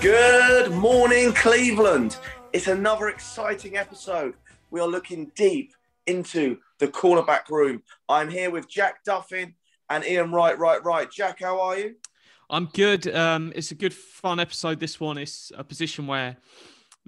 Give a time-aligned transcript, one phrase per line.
[0.00, 2.18] Good morning, Cleveland.
[2.52, 4.34] It's another exciting episode.
[4.70, 5.72] We are looking deep
[6.06, 7.82] into the cornerback room.
[8.08, 9.54] I'm here with Jack Duffin
[9.90, 11.10] and Iain Wright, right, right.
[11.10, 11.96] Jack, how are you?
[12.48, 13.12] I'm good.
[13.12, 14.78] Um, it's a good, fun episode.
[14.78, 16.36] This one is a position where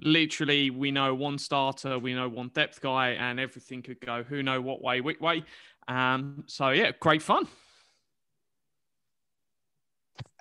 [0.01, 4.43] literally we know one starter, we know one depth guy, and everything could go who
[4.43, 5.45] know what way, which way.
[5.87, 7.47] Um, so yeah, great fun.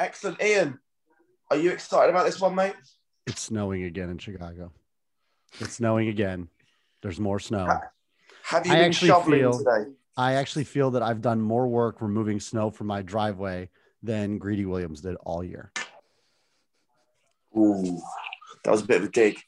[0.00, 0.42] Excellent.
[0.42, 0.80] Iain,
[1.50, 2.74] are you excited about this one, mate?
[3.26, 4.72] It's snowing again in Chicago.
[5.60, 6.48] It's snowing again.
[7.02, 7.68] There's more snow.
[8.44, 9.90] Have you I been shoveling feel- today?
[10.16, 13.70] I actually feel that I've done more work removing snow from my driveway
[14.02, 15.72] than Greedy Williams did all year.
[17.56, 18.00] Ooh,
[18.64, 19.38] that was a bit of a dig.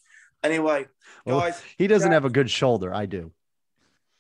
[0.43, 0.87] Anyway,
[1.27, 2.93] Well, guys, He doesn't Jack- have a good shoulder.
[2.95, 3.33] I do.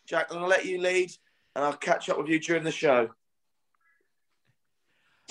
[0.06, 1.10] Jack, I'm going to let you lead
[1.56, 3.10] and I'll catch up with you during the show.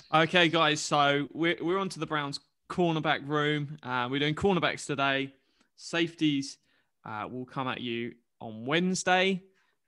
[0.10, 0.82] Okay, guys.
[0.82, 3.78] So we're we're on to the Browns cornerback room.
[3.84, 5.34] Uh, we're doing cornerbacks today.
[5.76, 6.58] Safeties
[7.06, 9.44] uh, will come at you on Wednesday.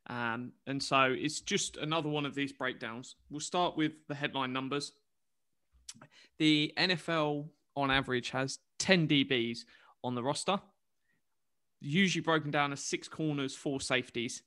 [0.07, 3.15] Um, and so it's just another one of these breakdowns.
[3.29, 4.91] We'll start with the headline numbers.
[6.39, 9.59] The NFL on average has 10 DBs
[10.03, 10.59] on the roster,
[11.79, 14.41] usually broken down as six corners, four safeties.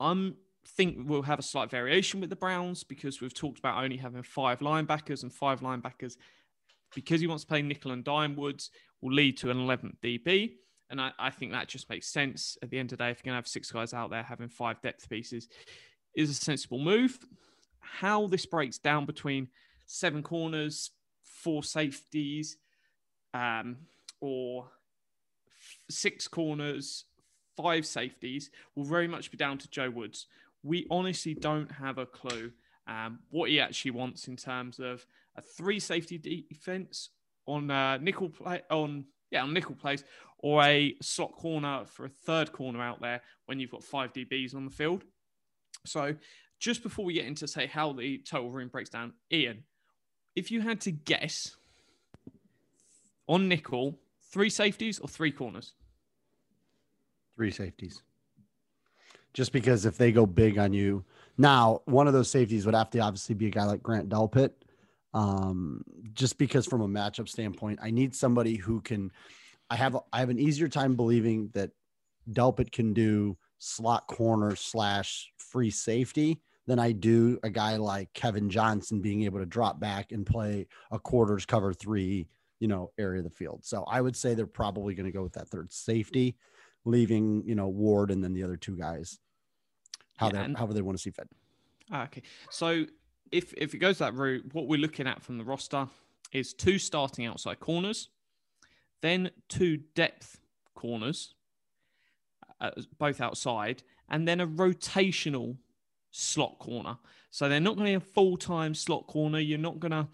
[0.00, 0.36] I'm
[0.66, 4.22] think we'll have a slight variation with the Browns because we've talked about only having
[4.22, 6.16] five linebackers and five linebackers
[6.94, 8.70] because he wants to play nickel and dime woods
[9.00, 10.52] will lead to an 11th DB.
[10.90, 13.10] And I, I think that just makes sense at the end of the day.
[13.10, 15.48] If you're going to have six guys out there having five depth pieces,
[16.14, 17.18] is a sensible move.
[17.80, 19.48] How this breaks down between
[19.86, 20.90] seven corners,
[21.22, 22.56] four safeties,
[23.32, 23.76] um,
[24.20, 24.66] or
[25.58, 27.04] f- six corners,
[27.56, 30.26] five safeties will very much be down to Joe Woods.
[30.64, 32.50] We honestly don't have a clue
[32.88, 37.10] um, what he actually wants in terms of a three safety defense
[37.46, 40.04] on uh, nickel play on yeah on nickel plays
[40.38, 44.54] or a slot corner for a third corner out there when you've got five DBs
[44.54, 45.04] on the field.
[45.86, 46.14] So
[46.58, 49.64] just before we get into say how the total room breaks down, Iain,
[50.36, 51.56] if you had to guess
[53.26, 53.98] on nickel,
[54.32, 55.72] three safeties or three corners?
[57.36, 58.02] Three safeties.
[59.34, 61.04] Just because if they go big on you,
[61.36, 64.50] now one of those safeties would have to obviously be a guy like Grant Delpit.
[65.12, 69.12] Um, just because from a matchup standpoint, I need somebody who can.
[69.70, 71.70] I have I have an easier time believing that
[72.30, 78.48] Delpit can do slot corner slash free safety than I do a guy like Kevin
[78.48, 82.28] Johnson being able to drop back and play a quarters cover three,
[82.58, 83.64] you know, area of the field.
[83.64, 86.36] So I would say they're probably going to go with that third safety,
[86.84, 89.18] leaving, you know, Ward and then the other two guys,
[90.16, 91.28] how Yeah, they however they want to see fit.
[91.90, 92.22] Ah, Okay.
[92.50, 92.86] So
[93.32, 95.88] if if it goes that route, what we're looking at from the roster
[96.32, 98.08] is two starting outside corners,
[99.02, 100.40] then two depth
[100.74, 101.34] corners,
[102.60, 105.56] uh, both outside, and then a rotational
[106.10, 106.96] slot corner.
[107.30, 109.38] So they're not going to be a full time slot corner.
[109.38, 110.08] You're not going to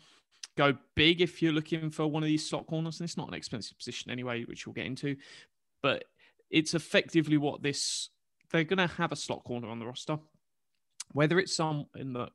[0.57, 3.35] go big if you're looking for one of these slot corners, and it's not an
[3.35, 5.17] expensive position anyway, which we'll get into.
[5.83, 6.05] But
[6.51, 8.11] it's effectively what this
[8.51, 10.19] they're going to have a slot corner on the roster
[11.13, 12.29] whether it's some in the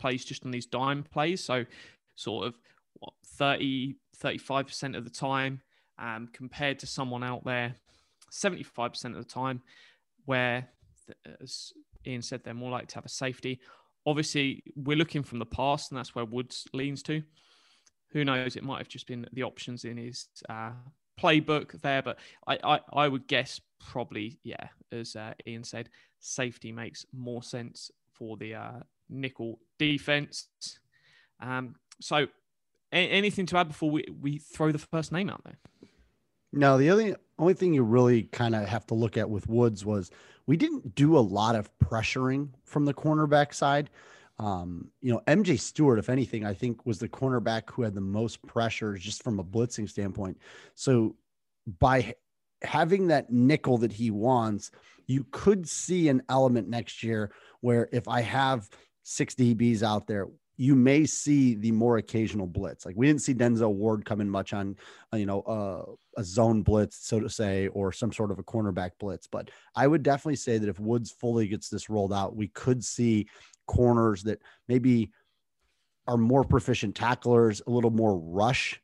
[0.00, 1.64] plays just on these dime plays, so
[2.16, 2.58] sort of
[2.94, 5.60] what 30, 35% of the time,
[5.98, 7.74] um, compared to someone out there
[8.32, 9.60] 75% of the time,
[10.24, 10.68] where,
[11.42, 11.72] as
[12.06, 13.60] Iain said, they're more likely to have a safety.
[14.06, 17.22] Obviously, we're looking from the past, and that's where Woods leans to.
[18.12, 18.56] Who knows?
[18.56, 20.70] It might have just been the options in his uh,
[21.20, 26.72] playbook there, but I, I, I would guess probably, yeah, as uh, Iain said, safety
[26.72, 30.48] makes more sense for the uh, nickel defense.
[31.40, 32.26] Um, so,
[32.92, 35.58] a- anything to add before we, we throw the first name out there?
[36.52, 39.84] No, the only only thing you really kind of have to look at with Woods
[39.84, 40.10] was
[40.46, 43.88] we didn't do a lot of pressuring from the cornerback side.
[44.40, 48.00] Um, you know, MJ Stewart, if anything, I think was the cornerback who had the
[48.00, 50.38] most pressure just from a blitzing standpoint.
[50.74, 51.14] So
[51.78, 52.14] by
[52.62, 54.70] having that nickel that he wants,
[55.06, 58.70] you could see an element next year where if I have
[59.02, 60.28] six DBs out there,
[60.60, 62.84] you may see the more occasional blitz.
[62.84, 64.76] Like we didn't see Denzel Ward come in much on,
[65.10, 68.42] uh, you know, uh, a zone blitz, so to say, or some sort of a
[68.42, 69.26] cornerback blitz.
[69.26, 72.84] But I would definitely say that if Woods fully gets this rolled out, we could
[72.84, 73.26] see
[73.66, 75.10] corners that maybe
[76.06, 78.82] are more proficient tacklers, a little more rush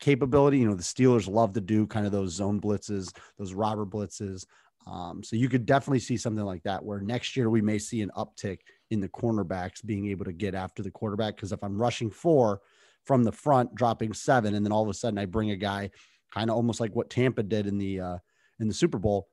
[0.00, 0.58] capability.
[0.58, 4.46] You know, the Steelers love to do kind of those zone blitzes, those robber blitzes.
[4.86, 8.02] Um, so you could definitely see something like that where next year we may see
[8.02, 8.58] an uptick
[8.90, 11.36] in the cornerbacks being able to get after the quarterback.
[11.36, 12.60] Because if I'm rushing four
[13.04, 15.90] from the front, dropping seven, and then all of a sudden I bring a guy
[16.32, 18.18] kind of almost like what Tampa did in the uh,
[18.60, 19.28] in the Super Bowl,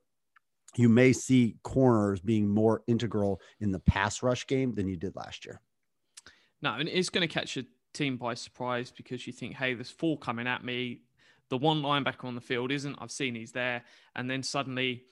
[0.75, 5.15] you may see corners being more integral in the pass rush game than you did
[5.15, 5.59] last year.
[6.62, 9.89] No, and it's going to catch a team by surprise because you think, hey, there's
[9.89, 11.01] four coming at me.
[11.50, 12.95] The one linebacker on the field isn't.
[13.00, 13.83] I've seen he's there,
[14.15, 15.03] and then suddenly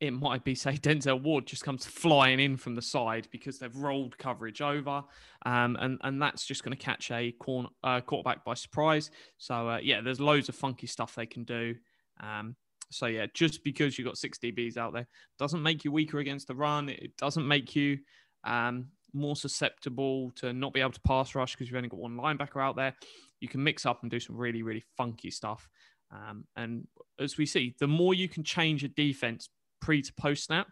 [0.00, 3.74] it might be say Denzel Ward just comes flying in from the side because they've
[3.74, 5.04] rolled coverage over,
[5.46, 9.10] um, and and that's just going to catch a corner, uh, quarterback by surprise.
[9.38, 11.74] So uh, yeah, there's loads of funky stuff they can do.
[12.20, 12.56] Um,
[12.90, 15.06] so yeah, just because you've got six DBs out there
[15.38, 16.88] doesn't make you weaker against the run.
[16.88, 17.98] It doesn't make you
[18.44, 22.16] um, more susceptible to not be able to pass rush because you've only got one
[22.16, 22.94] linebacker out there.
[23.40, 25.68] You can mix up and do some really really funky stuff.
[26.12, 26.86] Um, and
[27.18, 29.48] as we see, the more you can change a defense
[29.82, 30.68] pre to post snap,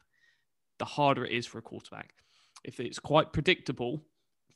[0.78, 2.14] the harder it is for a quarterback.
[2.64, 4.02] If it's quite predictable,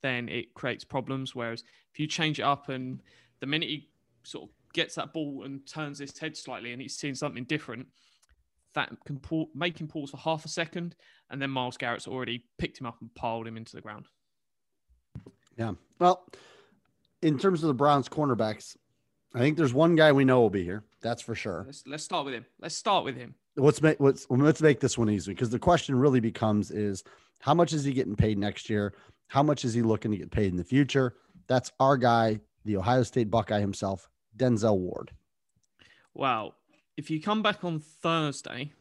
[0.02, 1.34] then it creates problems.
[1.34, 1.62] Whereas
[1.92, 3.02] if you change it up and
[3.40, 3.90] the minute he
[4.22, 7.88] sort of gets that ball and turns his head slightly and he's seeing something different,
[8.74, 10.94] that can pull, make him pause for half a second.
[11.30, 14.06] And then Myles Garrett's already picked him up and piled him into the ground.
[15.56, 15.74] Yeah.
[15.98, 16.26] Well,
[17.22, 18.76] in terms of the Browns cornerbacks,
[19.34, 20.84] I think there's one guy we know will be here.
[21.00, 21.64] That's for sure.
[21.66, 22.46] Let's, let's start with him.
[22.60, 25.94] Let's start with him let's make let's let's make this one easy because the question
[25.94, 27.04] really becomes is
[27.40, 28.94] how much is he getting paid next year?
[29.28, 31.14] How much is he looking to get paid in the future?
[31.46, 35.10] That's our guy, the Ohio State Buckeye himself, Denzel Ward.
[36.14, 36.54] Well,
[36.96, 38.72] if you come back on Thursday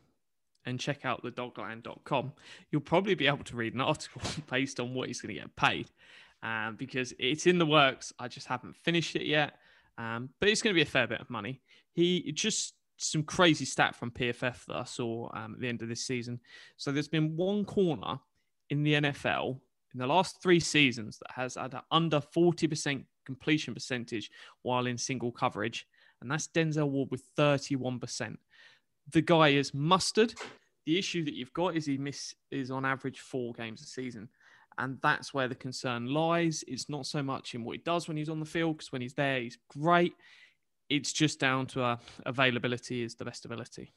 [0.66, 2.34] and check out the dogland.com,
[2.72, 5.56] you'll probably be able to read an article based on what he's going to get
[5.56, 5.90] paid
[6.42, 8.14] um, because it's in the works.
[8.20, 9.56] I just haven't finished it yet.
[9.98, 11.62] Um, but it's going to be a fair bit of money.
[11.92, 12.74] He just
[13.04, 16.40] some crazy stat from PFF that I saw um, at the end of this season.
[16.78, 18.20] So there's been one corner
[18.70, 19.60] in the NFL
[19.94, 24.32] in the last three seasons that has had under 40% completion percentage
[24.64, 25.88] while in single coverage,
[26.22, 28.38] and that's Denzel Ward with 31%.
[29.12, 30.34] The guy is mustard.
[30.86, 34.30] The issue that you've got is he miss is on average four games a season.
[34.78, 36.64] And that's where the concern lies.
[36.68, 39.02] It's not so much in what he does when he's on the field, because when
[39.02, 40.14] he's there, he's great
[40.94, 43.92] it's just down to uh, availability is the best ability.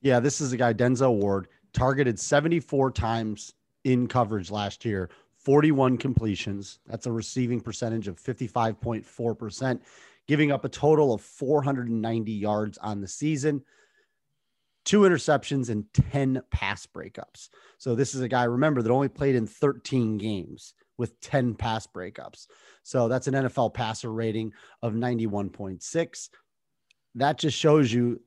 [0.00, 3.52] Yeah, this is a guy, Denzel Ward, targeted 74 times
[3.84, 6.78] in coverage last year, 41 completions.
[6.86, 9.80] That's a receiving percentage of 55.4%,
[10.26, 13.62] giving up a total of 490 yards on the season,
[14.84, 17.48] two interceptions, and 10 pass breakups.
[17.76, 21.86] So, this is a guy, remember, that only played in 13 games with 10 pass
[21.86, 22.46] breakups.
[22.88, 26.30] So that's an NFL passer rating of 91.6.
[27.16, 28.22] That just shows you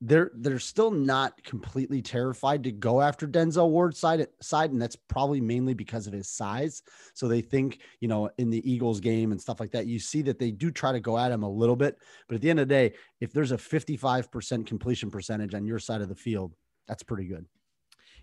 [0.00, 4.94] they're they're still not completely terrified to go after Denzel Ward's side side, and that's
[4.94, 6.84] probably mainly because of his size.
[7.14, 10.22] So they think, you know, in the Eagles game and stuff like that, you see
[10.22, 11.98] that they do try to go at him a little bit.
[12.28, 15.80] But at the end of the day, if there's a 55% completion percentage on your
[15.80, 16.54] side of the field,
[16.86, 17.44] that's pretty good.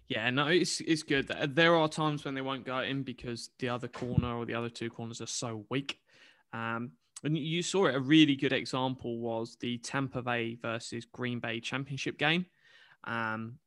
[0.07, 1.31] Yeah, no, it's it's good.
[1.50, 4.69] There are times when they won't go in because the other corner or the other
[4.69, 6.00] two corners are so weak.
[6.51, 6.91] Um,
[7.24, 7.95] and you saw it.
[7.95, 12.45] A really good example was the Tampa Bay versus Green Bay championship game,
[13.05, 13.60] um,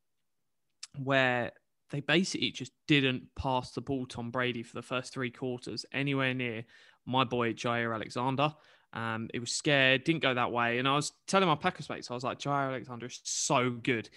[1.03, 1.53] where
[1.91, 6.35] they basically just didn't pass the ball Tom Brady for the first three quarters anywhere
[6.35, 6.65] near
[7.07, 8.53] my boy Jaire Alexander.
[8.93, 10.79] Um, it was scared, didn't go that way.
[10.79, 14.09] And I was telling my Packers mates, I was like, Jaire Alexander is so good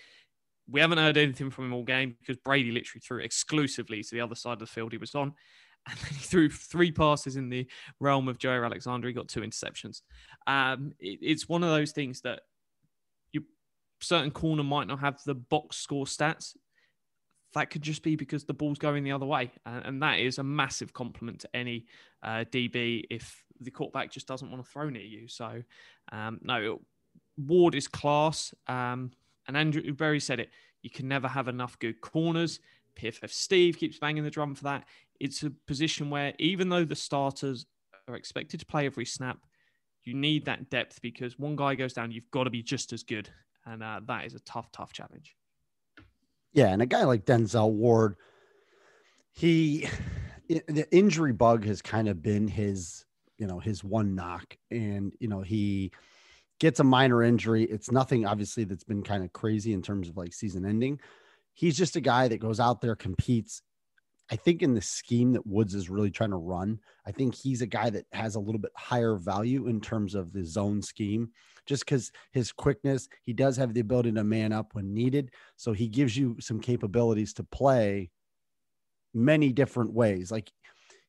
[0.71, 4.21] we haven't heard anything from him all game because Brady literally threw exclusively to the
[4.21, 5.33] other side of the field he was on.
[5.89, 7.65] And then he threw three passes in the
[8.01, 9.07] realm of Jaire Alexander.
[9.07, 10.01] He got two interceptions.
[10.45, 12.41] Um, it, it's one of those things that
[13.31, 13.45] you
[14.01, 16.55] certain corner might not have the box score stats.
[17.53, 19.51] That could just be because the ball's going the other way.
[19.65, 21.85] And, and that is a massive compliment to any
[22.21, 25.29] uh, DB if the quarterback just doesn't want to throw near you.
[25.29, 25.63] So,
[26.11, 26.81] um, no,
[27.37, 28.53] Ward is class.
[28.67, 29.11] Um,
[29.49, 30.51] and Andrew Berry said it.
[30.83, 32.59] You can never have enough good corners.
[32.95, 34.85] PFF Steve keeps banging the drum for that.
[35.19, 37.65] It's a position where even though the starters
[38.07, 39.39] are expected to play every snap,
[40.03, 43.01] you need that depth because one guy goes down, you've got to be just as
[43.01, 43.27] good,
[43.65, 45.35] and uh, that is a tough, tough challenge.
[46.53, 48.17] Yeah, and a guy like Denzel Ward,
[49.31, 49.87] he
[50.47, 53.05] the injury bug has kind of been his,
[53.39, 54.57] you know, his one knock.
[54.69, 55.91] And, you know, he
[56.59, 57.63] gets a minor injury.
[57.63, 60.99] It's nothing, obviously, that's been kind of crazy in terms of like season ending.
[61.53, 63.61] He's just a guy that goes out there, competes.
[64.31, 67.61] I think in the scheme that Woods is really trying to run, I think he's
[67.63, 71.31] a guy that has a little bit higher value in terms of the zone scheme,
[71.65, 75.31] just because his quickness, he does have the ability to man up when needed.
[75.55, 78.11] So he gives you some capabilities to play
[79.13, 80.31] many different ways.
[80.31, 80.51] Like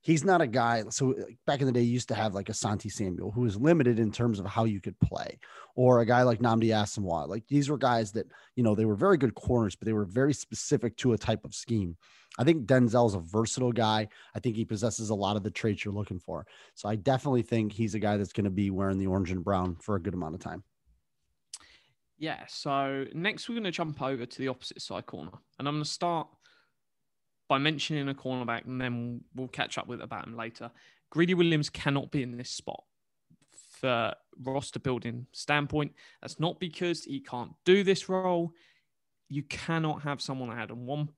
[0.03, 0.83] he's not a guy.
[0.91, 3.43] So uh, back in the day, you used to have like a Santi Samuel who
[3.43, 5.39] was limited in terms of how you could play,
[5.75, 7.29] or a guy like Nnamdi Asomugha.
[7.29, 8.27] Like these were guys that,
[8.57, 11.45] you know, they were very good corners, but they were very specific to a type
[11.45, 11.97] of scheme.
[12.39, 14.09] I think Denzel's a versatile guy.
[14.35, 16.47] I think he possesses a lot of the traits you're looking for.
[16.75, 19.45] So I definitely think he's a guy that's going to be wearing the orange and
[19.45, 20.63] brown for a good amount of time.
[22.19, 22.45] Yeah.
[22.49, 25.85] So next, we're going to jump over to the opposite side corner, and I'm going
[25.85, 26.29] to start
[27.51, 30.71] by mentioning a cornerback, and then we'll catch up with about him later.
[31.11, 32.85] Greedy Williams cannot be in this spot
[33.81, 34.15] for
[34.45, 35.93] roster building standpoint.
[36.23, 38.53] That's not because he can't do this role.
[39.29, 41.09] You cannot have someone that had one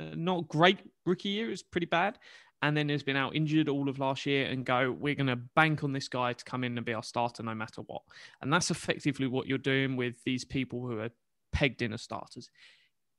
[0.00, 2.18] uh, not great rookie year, it's pretty bad,
[2.62, 5.36] and then has been out injured all of last year and go, we're going to
[5.36, 8.00] bank on this guy to come in and be our starter no matter what.
[8.40, 11.10] And that's effectively what you're doing with these people who are
[11.52, 12.48] pegged in as starters.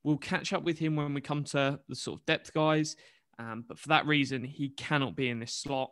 [0.03, 2.95] We'll catch up with him when we come to the sort of depth guys.
[3.37, 5.91] Um, but for that reason, he cannot be in this slot.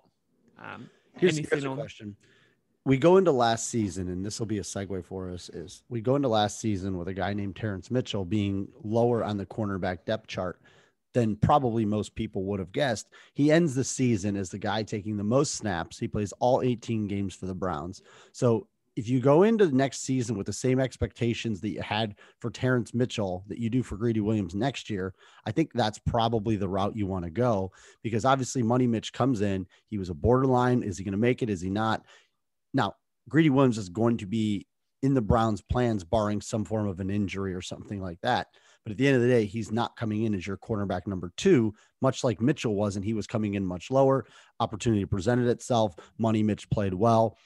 [0.59, 2.15] Um, Here's, anything here's a on- question.
[2.85, 5.49] We go into last season, and this will be a segue for us.
[5.49, 9.35] Is we go into last season with a guy named Terrence Mitchell being lower on
[9.35, 10.61] the cornerback depth chart
[11.13, 13.09] than probably most people would have guessed.
[13.33, 15.97] He ends the season as the guy taking the most snaps.
[15.99, 18.03] He plays all 18 games for the Browns.
[18.31, 22.15] So if you go into the next season with the same expectations that you had
[22.41, 25.13] for Terrence Mitchell that you do for Greedy Williams next year,
[25.45, 29.41] I think that's probably the route you want to go because obviously Money Mitch comes
[29.41, 29.67] in.
[29.87, 30.81] He was a borderline.
[30.81, 31.49] Is he going to make it?
[31.51, 32.03] Is he not?
[32.73, 32.95] Now,
[33.29, 34.65] Greedy Williams is going to be
[35.03, 38.47] in the Browns' plans, barring some form of an injury or something like that.
[38.83, 41.31] But at the end of the day, he's not coming in as your cornerback number
[41.37, 44.25] two, much like Mitchell was, and he was coming in much lower.
[44.59, 45.93] Opportunity presented itself.
[46.17, 47.37] Money Mitch played well.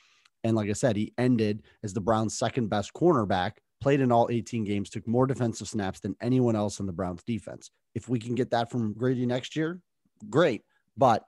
[0.43, 4.29] And like I said, he ended as the Browns' second best cornerback, played in all
[4.31, 7.71] 18 games, took more defensive snaps than anyone else in the Browns defense.
[7.95, 9.81] If we can get that from Grady next year,
[10.29, 10.63] great.
[10.98, 11.25] But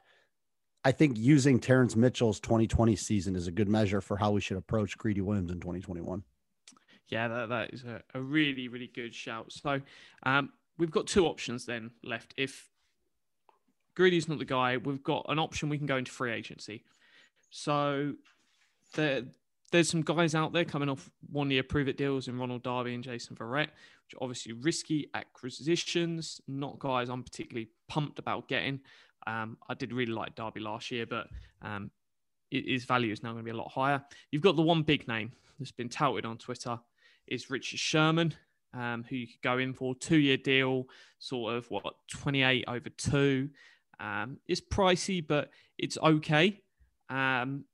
[0.86, 4.58] I think using Terrence Mitchell's 2020 season is a good measure for how we should
[4.58, 6.24] approach Greedy Williams in 2021.
[7.10, 9.52] Yeah, that, that is a, a really, really good shout.
[9.52, 9.82] So
[10.24, 12.34] um, we've got two options then left.
[12.38, 12.70] If
[13.96, 16.84] Greedy's not the guy, we've got an option we can go into free agency.
[17.50, 18.14] So
[18.94, 19.24] there,
[19.72, 22.94] there's some guys out there coming off one year prove it deals in Ronald Darby
[22.94, 28.80] and Jason Verrett, which are obviously risky acquisitions, not guys I'm particularly pumped about getting.
[29.26, 31.28] Um, I did really like Darby last year, but
[31.62, 31.92] um,
[32.52, 34.04] his value is now going to be a lot higher.
[34.32, 36.80] You've got the one big name that's been touted on Twitter
[37.28, 38.34] is Richard Sherman,
[38.74, 40.86] um, who you could go in for two year deal,
[41.20, 43.50] sort of what 28 over two.
[44.00, 46.60] Um, it's pricey, but it's okay.
[47.10, 47.66] Um,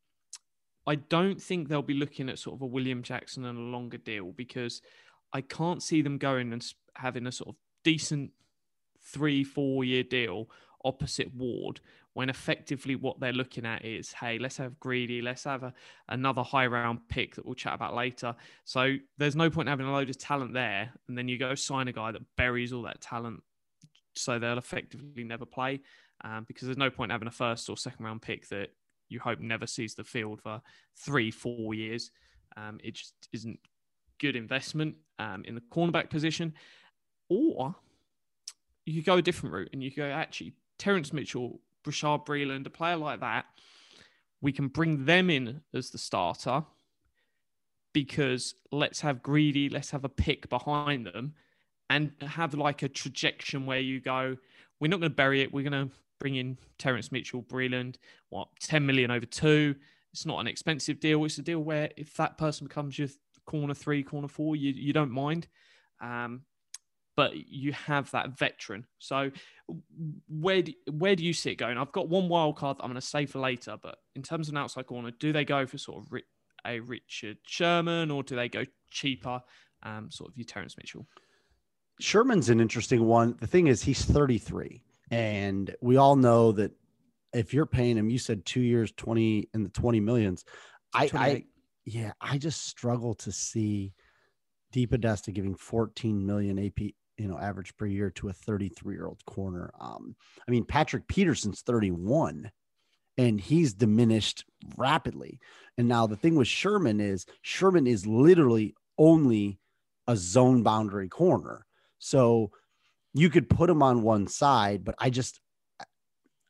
[0.90, 4.00] I don't think they'll be looking at sort of a William Jackson and a longer
[4.00, 4.82] deal because
[5.32, 6.66] I can't see them going and
[6.96, 8.32] having a sort of decent
[9.00, 10.50] three, four year deal
[10.84, 11.80] opposite Ward
[12.14, 15.74] when effectively what they're looking at is, hey, let's have greedy, let's have a,
[16.08, 18.36] another high round pick that we'll chat about later.
[18.66, 21.54] So there's no point in having a load of talent there, and then you go
[21.54, 23.44] sign a guy that buries all that talent,
[24.16, 25.82] so they'll effectively never play.
[26.22, 28.72] Um, because there's no point having a first or second round pick that
[29.10, 30.62] you hope never sees the field for
[30.96, 32.12] three, four years.
[32.56, 33.60] Um, it just isn't
[34.20, 36.54] good investment um, in the cornerback position.
[37.30, 37.76] Or
[38.86, 42.96] you go a different route and you go actually Terrence Mitchell, Bashaud Breeland, a player
[42.96, 43.46] like that.
[44.42, 46.64] We can bring them in as the starter
[47.94, 51.34] because let's have greedy, let's have a pick behind them
[51.90, 54.38] and have like a trajectory where you go,
[54.80, 55.54] we're not going to bury it.
[55.54, 57.96] We're going to bring in Terrence Mitchell, Breeland,
[58.30, 59.76] what, 10 million over two.
[60.12, 61.24] It's not an expensive deal.
[61.26, 63.10] It's a deal where if that person becomes your
[63.46, 65.48] corner three, corner four, you, you don't mind.
[66.02, 66.42] Um,
[67.16, 68.86] but you have that veteran.
[68.98, 69.30] So
[70.30, 71.78] where do, where do you see it going?
[71.78, 74.48] I've got one wild card that I'm going to save for later, but in terms
[74.48, 76.22] of an outside corner, do they go for sort of
[76.66, 79.42] a Richard Sherman or do they go cheaper,
[79.84, 81.08] um, sort of your Terrence Mitchell?
[82.00, 83.36] Sherman's an interesting one.
[83.40, 86.72] The thing is, he's 33, and we all know that
[87.34, 90.46] if you're paying him, you said two years, 20 in the 20 millions.
[90.94, 91.44] I, I,
[91.86, 93.94] yeah, I just struggle to see
[94.74, 99.24] DePodesta giving 14 million AP you know, average per year to a 33 year old
[99.26, 99.72] corner.
[99.80, 100.16] Um,
[100.48, 102.50] I mean, Patrick Peterson's 31
[103.18, 104.46] and he's diminished
[104.78, 105.40] rapidly.
[105.78, 109.60] And now the thing with Sherman is Sherman is literally only
[110.08, 111.66] a zone boundary corner.
[112.00, 112.52] So
[113.14, 115.40] you could put him on one side, but I just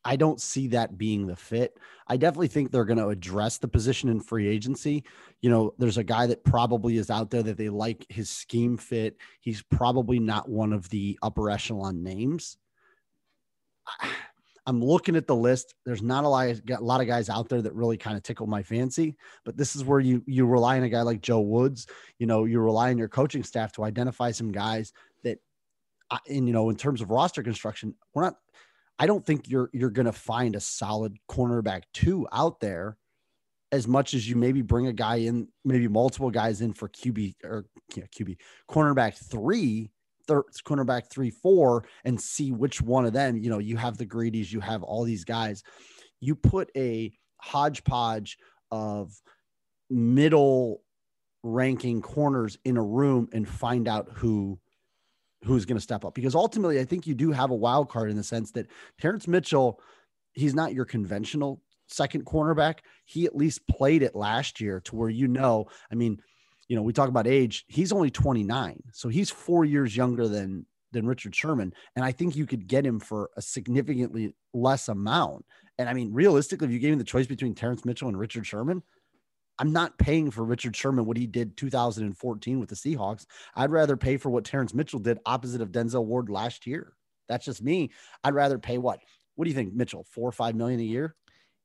[0.04, 1.76] I don't see that being the fit.
[2.06, 5.04] I definitely think they're going to address the position in free agency.
[5.42, 8.78] You know, there's a guy that probably is out there that they like his scheme
[8.78, 9.16] fit.
[9.40, 12.56] He's probably not one of the upper echelon names.
[14.70, 15.74] I'm looking at the list.
[15.84, 18.22] There's not a lot, of, a lot of guys out there that really kind of
[18.22, 21.40] tickle my fancy, but this is where you you rely on a guy like Joe
[21.40, 21.88] Woods.
[22.20, 24.92] You know, you rely on your coaching staff to identify some guys
[25.24, 25.38] that,
[26.12, 28.36] uh, and you know, in terms of roster construction, we're not
[29.00, 32.96] I don't think you're you're going to find a solid cornerback two out there
[33.72, 37.34] as much as you maybe bring a guy in, maybe multiple guys in for QB
[37.42, 38.36] or yeah, QB
[38.70, 39.90] cornerback three,
[40.64, 43.36] cornerback three, four, and see which one of them.
[43.36, 45.62] You know, you have the Greedys, you have all these guys.
[46.20, 48.38] You put a hodgepodge
[48.70, 49.12] of
[49.88, 50.82] middle
[51.42, 54.58] ranking corners in a room and find out who
[55.44, 58.10] who's going to step up because ultimately I think you do have a wild card
[58.10, 58.66] in the sense that
[59.00, 59.80] Terrence Mitchell,
[60.34, 62.80] he's not your conventional second cornerback.
[63.04, 66.20] He at least played it last year to where you know, I mean,
[66.70, 68.80] you know, we talk about age, he's only 29.
[68.92, 72.84] So he's 4 years younger than than Richard Sherman and I think you could get
[72.84, 75.44] him for a significantly less amount.
[75.78, 78.46] And I mean, realistically, if you gave him the choice between Terrence Mitchell and Richard
[78.46, 78.82] Sherman,
[79.58, 83.26] I'm not paying for Richard Sherman what he did 2014 with the Seahawks.
[83.54, 86.94] I'd rather pay for what Terrence Mitchell did opposite of Denzel Ward last year.
[87.28, 87.90] That's just me.
[88.24, 89.00] I'd rather pay what?
[89.34, 90.06] What do you think, Mitchell?
[90.10, 91.14] Four or five million a year?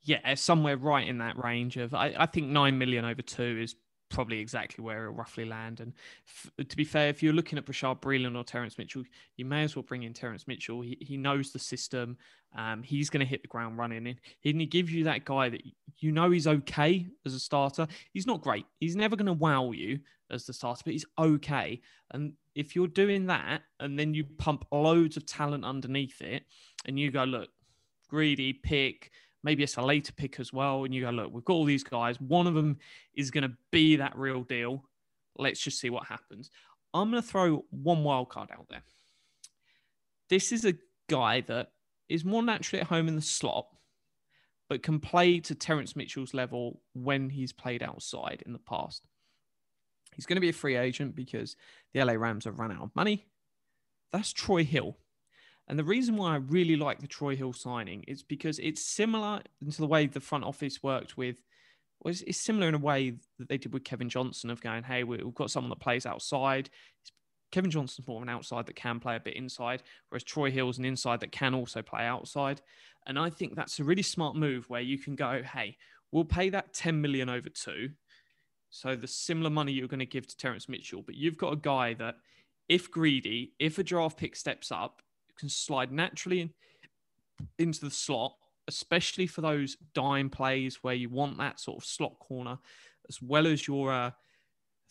[0.04, 1.94] Yeah, somewhere right in that range of.
[1.94, 3.76] I, I think nine million over two is
[4.10, 5.80] probably exactly where it'll roughly land.
[5.80, 5.94] And
[6.28, 9.04] f- to be fair, if you're looking at Bashaud Breeland or Terrence Mitchell,
[9.38, 10.82] you may as well bring in Terrence Mitchell.
[10.82, 12.18] He, he knows the system.
[12.56, 14.08] Um, he's going to hit the ground running.
[14.08, 15.62] And he gives you that guy that
[15.98, 17.88] you know he's okay as a starter.
[18.14, 18.66] He's not great.
[18.80, 20.00] He's never going to wow you
[20.32, 21.82] as the starter, but he's okay.
[22.12, 26.44] And if you're doing that and then you pump loads of talent underneath it
[26.86, 27.50] and you go, look,
[28.08, 29.12] greedy, pick,
[29.46, 30.84] maybe it's a later pick as well.
[30.84, 32.20] And you go, look, we've got all these guys.
[32.20, 32.80] One of them
[33.14, 34.84] is going to be that real deal.
[35.38, 36.50] Let's just see what happens.
[36.94, 38.82] I'm going to throw one wild card out there.
[40.30, 40.74] This is a
[41.08, 41.70] guy that
[42.10, 43.68] is more naturally at home in the slot,
[44.68, 49.04] but can play to Terrence Mitchell's level when he's played outside in the past.
[50.16, 51.56] He's going to be a free agent because
[51.94, 53.28] the LA Rams have run out of money.
[54.12, 54.98] That's Troy Hill.
[55.68, 59.42] And the reason why I really like the Troy Hill signing is because it's similar
[59.72, 61.42] to the way the front office worked with,
[62.04, 65.04] was it's similar in a way that they did with Kevin Johnson of going, hey,
[65.04, 66.70] we've got someone that plays outside.
[67.52, 70.78] Kevin Johnson's more of an outside that can play a bit inside, whereas Troy Hill's
[70.78, 72.62] an inside that can also play outside.
[73.08, 75.78] And I think that's a really smart move where you can go, hey,
[76.12, 77.92] we'll pay that 10 million over two.
[78.70, 81.58] So the similar money you're going to give to Terrence Mitchell, but you've got a
[81.58, 82.16] guy that,
[82.68, 85.02] if greedy, if a draft pick steps up,
[85.38, 86.50] can slide naturally in,
[87.60, 88.36] into the slot,
[88.68, 92.58] especially for those dime plays where you want that sort of slot corner,
[93.10, 94.12] as well as your uh,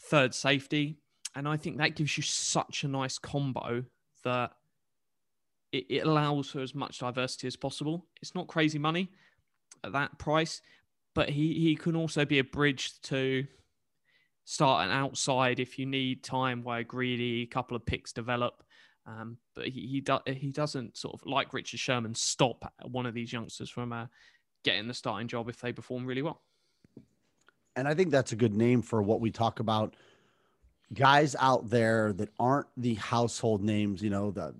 [0.02, 0.96] third safety.
[1.35, 3.85] And I think that gives you such a nice combo
[4.24, 4.52] that
[5.72, 8.07] it, it allows for as much diversity as possible.
[8.22, 9.11] It's not crazy money
[9.83, 10.61] at that price,
[11.14, 13.46] but he, he can also be a bridge to
[14.44, 18.63] start an outside if you need time where greedy, couple of picks develop
[19.07, 23.14] um, but he he, do, he doesn't sort of like Richard Sherman stop one of
[23.14, 24.07] these youngsters from uh,
[24.64, 26.40] getting the starting job if they perform really well.
[27.77, 29.97] And I think that's a good name for what we talk about.
[30.93, 34.55] Guys out there that aren't the household names, you know, the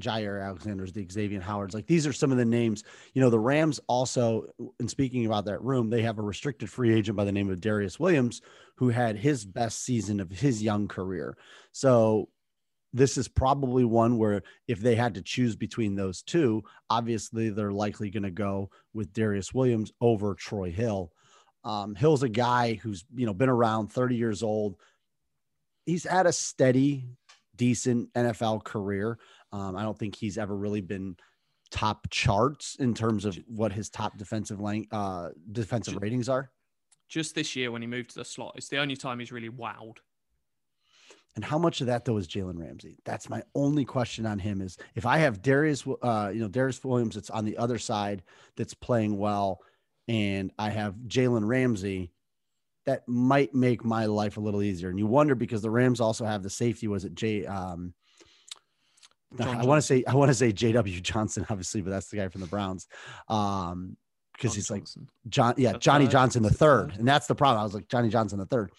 [0.00, 1.74] Jaire Alexanders, the Xavier Howards.
[1.74, 2.82] Like these are some of the names.
[3.14, 4.46] You know, the Rams also,
[4.80, 7.60] in speaking about that room, they have a restricted free agent by the name of
[7.60, 8.42] Darious Williams,
[8.74, 11.36] who had his best season of his young career.
[11.72, 12.30] So
[12.96, 17.70] this is probably one where if they had to choose between those two, obviously they're
[17.70, 21.12] likely going to go with Darious Williams over Troy Hill.
[21.62, 24.76] Um, Hill's a guy who's you know been around 30 years old.
[25.84, 27.04] He's had a steady,
[27.54, 29.18] decent NFL career.
[29.52, 31.16] Um, I don't think he's ever really been
[31.70, 36.50] top charts in terms of what his top defensive length, uh, defensive ratings are.
[37.08, 39.50] Just this year when he moved to the slot, it's the only time he's really
[39.50, 39.98] wowed.
[41.36, 42.96] And how much of that though is Jalen Ramsey?
[43.04, 44.62] That's my only question on him.
[44.62, 48.22] Is if I have Darious, uh, you know, Darious Williams that's on the other side
[48.56, 49.60] that's playing well,
[50.08, 52.10] and I have Jalen Ramsey,
[52.86, 54.88] that might make my life a little easier.
[54.88, 56.88] And you wonder because the Rams also have the safety.
[56.88, 57.44] Was it Jay?
[57.44, 57.92] Um,
[59.38, 61.00] I want to say I want to say J.W.
[61.00, 62.86] Johnson, obviously, but that's the guy from the Browns.
[63.28, 63.96] Um,
[64.32, 64.84] because he's like
[65.28, 66.06] John, yeah, Johnny?
[66.06, 66.98] Johnson the Is it third, third?
[66.98, 67.60] and that's the problem.
[67.60, 68.70] I was like Johnny Johnson the third.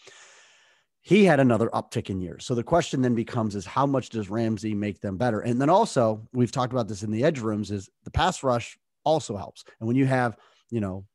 [1.08, 2.46] He had another uptick in years.
[2.46, 5.40] So the question then becomes: is how much does Ramsey make them better?
[5.40, 8.78] And then also, we've talked about this in the edge rooms: is the pass rush
[9.06, 9.64] also helps.
[9.80, 10.36] And when you have,
[10.70, 11.06] you know,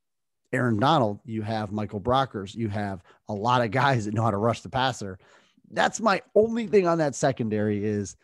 [0.51, 4.31] Aaron Donald, you have Michael Brockers, you have a lot of guys that know how
[4.31, 5.19] to rush the passer.
[5.71, 8.17] That's my only thing on that secondary is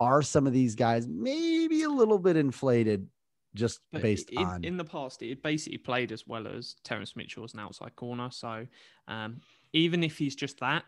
[0.00, 3.06] are some of these guys maybe a little bit inflated
[3.54, 7.14] just But based in, on in the past, it basically played as well as Terrence
[7.14, 8.28] Mitchell as an outside corner.
[8.32, 8.66] So
[9.06, 9.40] um,
[9.72, 10.82] even if he's just that,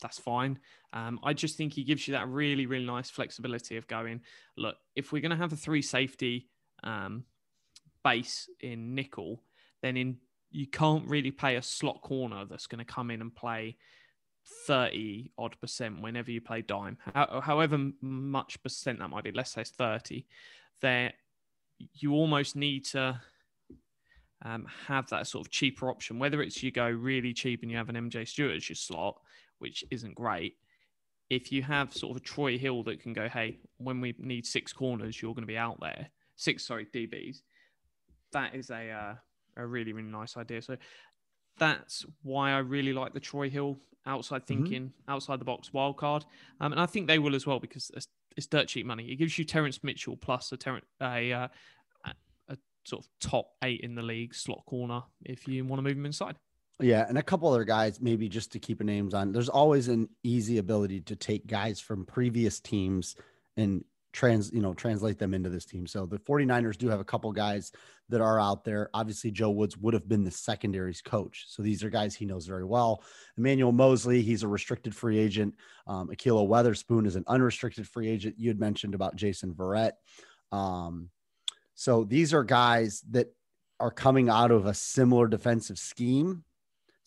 [0.00, 0.58] that's fine.
[0.92, 4.20] Um, I just think he gives you that really, really nice flexibility of going,
[4.56, 6.48] look, if we're going to have a three safety
[6.82, 7.24] um,
[8.02, 9.42] base in nickel,
[9.82, 10.16] then in
[10.50, 13.76] you can't really pay a slot corner that's going to come in and play
[14.66, 16.98] 30 odd percent whenever you play dime.
[17.14, 20.26] How, however much percent that might be, let's say it's 30,
[20.80, 21.12] there
[21.94, 23.20] you almost need to
[24.42, 27.76] um, have that sort of cheaper option, whether it's you go really cheap and you
[27.76, 29.20] have an MJ Stewart as your slot,
[29.60, 30.56] which isn't great.
[31.28, 34.44] If you have sort of a Troy Hill that can go, hey, when we need
[34.46, 36.08] six corners, you're going to be out there.
[36.34, 37.42] Six, sorry, DBs.
[38.32, 39.14] That is a uh,
[39.56, 40.62] a really really nice idea.
[40.62, 40.76] So
[41.58, 46.24] that's why I really like the Troy Hill outside thinking, outside the box wild card,
[46.60, 49.04] um, and I think they will as well because it's, it's dirt cheap money.
[49.04, 51.48] It gives you Terrence Mitchell plus a Terrence a, uh,
[52.06, 52.10] a
[52.48, 55.96] a sort of top eight in the league slot corner if you want to move
[55.96, 56.36] him inside.
[56.80, 59.32] Yeah, and a couple other guys, maybe just to keep names on.
[59.32, 63.16] There's always an easy ability to take guys from previous teams
[63.56, 65.86] and trans, you know, translate them into this team.
[65.86, 67.72] So the 49ers do have a couple guys
[68.08, 68.90] that are out there.
[68.92, 71.44] Obviously, Joe Woods would have been the secondaries coach.
[71.48, 73.02] So these are guys he knows very well.
[73.36, 75.54] Emmanuel Moseley, he's a restricted free agent.
[75.86, 78.36] Um, Ahkello Witherspoon is an unrestricted free agent.
[78.38, 79.92] You had mentioned about Jason Verrett.
[80.50, 81.10] Um,
[81.74, 83.32] so these are guys that
[83.78, 86.44] are coming out of a similar defensive scheme.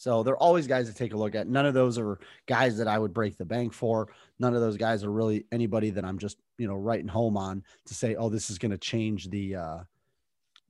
[0.03, 1.47] So they're always guys to take a look at.
[1.47, 4.09] None of those are guys that I would break the bank for.
[4.37, 7.63] None of those guys are really anybody that I'm just, you know, writing home on
[7.85, 9.77] to say, oh, this is going to change the uh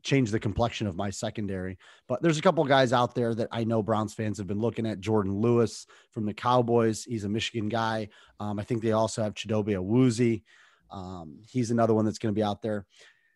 [0.04, 1.80] change the complexion of my secondary.
[2.08, 4.86] But there's a couple guys out there that I know Browns fans have been looking
[4.86, 5.02] at.
[5.02, 7.04] Jourdan Lewis from the Cowboys.
[7.04, 8.10] He's a Michigan guy.
[8.40, 10.44] Um, I think they also have Chidobe Awuzie.
[10.92, 12.86] Um, he's another one that's going to be out there.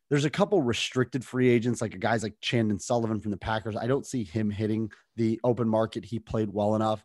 [0.10, 3.76] There's a couple restricted free agents, like guys like Chandon Sullivan from the Packers.
[3.76, 6.06] I don't see him hitting the open market.
[6.06, 7.04] He played well enough.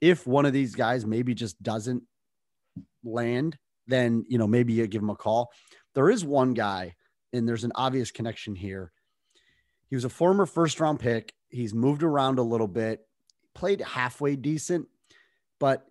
[0.00, 2.02] If one of these guys maybe just doesn't
[3.04, 5.50] land, then you know maybe you give him a call.
[5.94, 6.94] There is one guy,
[7.32, 8.92] and there's an obvious connection here.
[9.88, 11.34] He was a former first round pick.
[11.50, 13.00] He's moved around a little bit,
[13.54, 14.86] played halfway decent,
[15.58, 15.84] but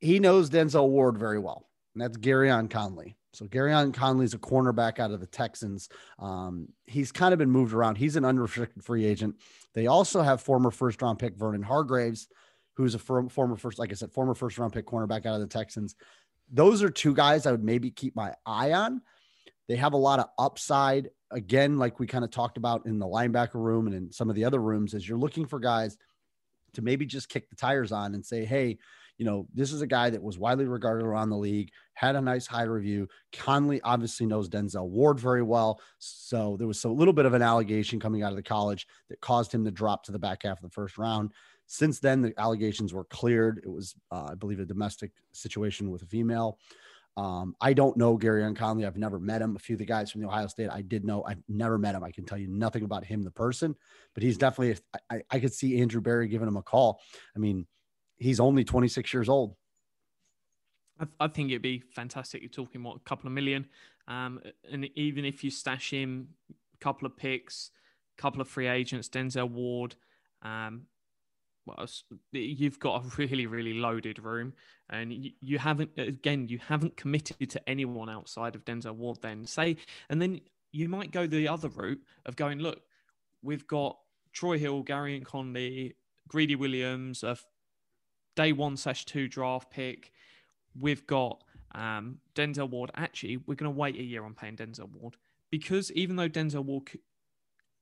[0.00, 3.16] he knows Denzel Ward very well, and that's Gareon Conley.
[3.32, 5.88] So Gareon Conley is a cornerback out of the Texans.
[6.18, 7.96] Um, he's kind of been moved around.
[7.96, 9.36] He's an unrestricted free agent.
[9.74, 12.28] They also have former first round pick Vernon Hargreaves,
[12.76, 15.40] who's a firm, former first, like I said, former first round pick cornerback out of
[15.40, 15.94] the Texans.
[16.52, 19.02] Those are two guys I would maybe keep my eye on.
[19.68, 21.10] They have a lot of upside.
[21.30, 24.34] Again, like we kind of talked about in the linebacker room and in some of
[24.34, 25.96] the other rooms, is you're looking for guys
[26.74, 28.78] to maybe just kick the tires on and say, hey,
[29.20, 32.20] you know, this is a guy that was widely regarded around the league, had a
[32.22, 33.06] nice high review.
[33.34, 35.78] Conley obviously knows Denzel Ward very well.
[35.98, 39.20] So there was a little bit of an allegation coming out of the college that
[39.20, 41.32] caused him to drop to the back half of the first round.
[41.66, 43.60] Since then, the allegations were cleared.
[43.62, 46.58] It was, uh, I believe, a domestic situation with a female.
[47.18, 48.86] Um, I don't know Gareon Conley.
[48.86, 49.54] I've never met him.
[49.54, 51.24] A few of the guys from the Ohio State, I did know.
[51.24, 52.02] I've never met him.
[52.02, 53.76] I can tell you nothing about him, the person,
[54.14, 54.78] but he's definitely.
[55.10, 57.02] I, I could see Andrew Berry giving him a call.
[57.36, 57.66] I mean,
[58.20, 59.56] he's only 26 years old.
[61.00, 62.42] I, I think it'd be fantastic.
[62.42, 63.66] You're talking what a couple of million,
[64.06, 67.70] um, and even if you stash him, a couple of picks,
[68.16, 69.96] a couple of free agents, Denzel Ward,
[70.42, 70.82] um,
[71.78, 72.04] else?
[72.32, 74.54] You've got a really, really loaded room,
[74.88, 79.18] and you, you haven't again, you haven't committed to anyone outside of Denzel Ward.
[79.22, 79.76] Then say,
[80.08, 80.40] and then
[80.72, 82.80] you might go the other route of going, look,
[83.42, 83.98] we've got
[84.32, 85.96] Troy Hill, Gareon Conley,
[86.28, 87.36] Greedy Williams, a
[88.40, 90.12] day one slash two draft pick.
[90.78, 91.42] We've got
[91.74, 92.90] um, Denzel Ward.
[92.94, 95.16] Actually, we're going to wait a year on paying Denzel Ward
[95.50, 96.90] because even though Denzel Ward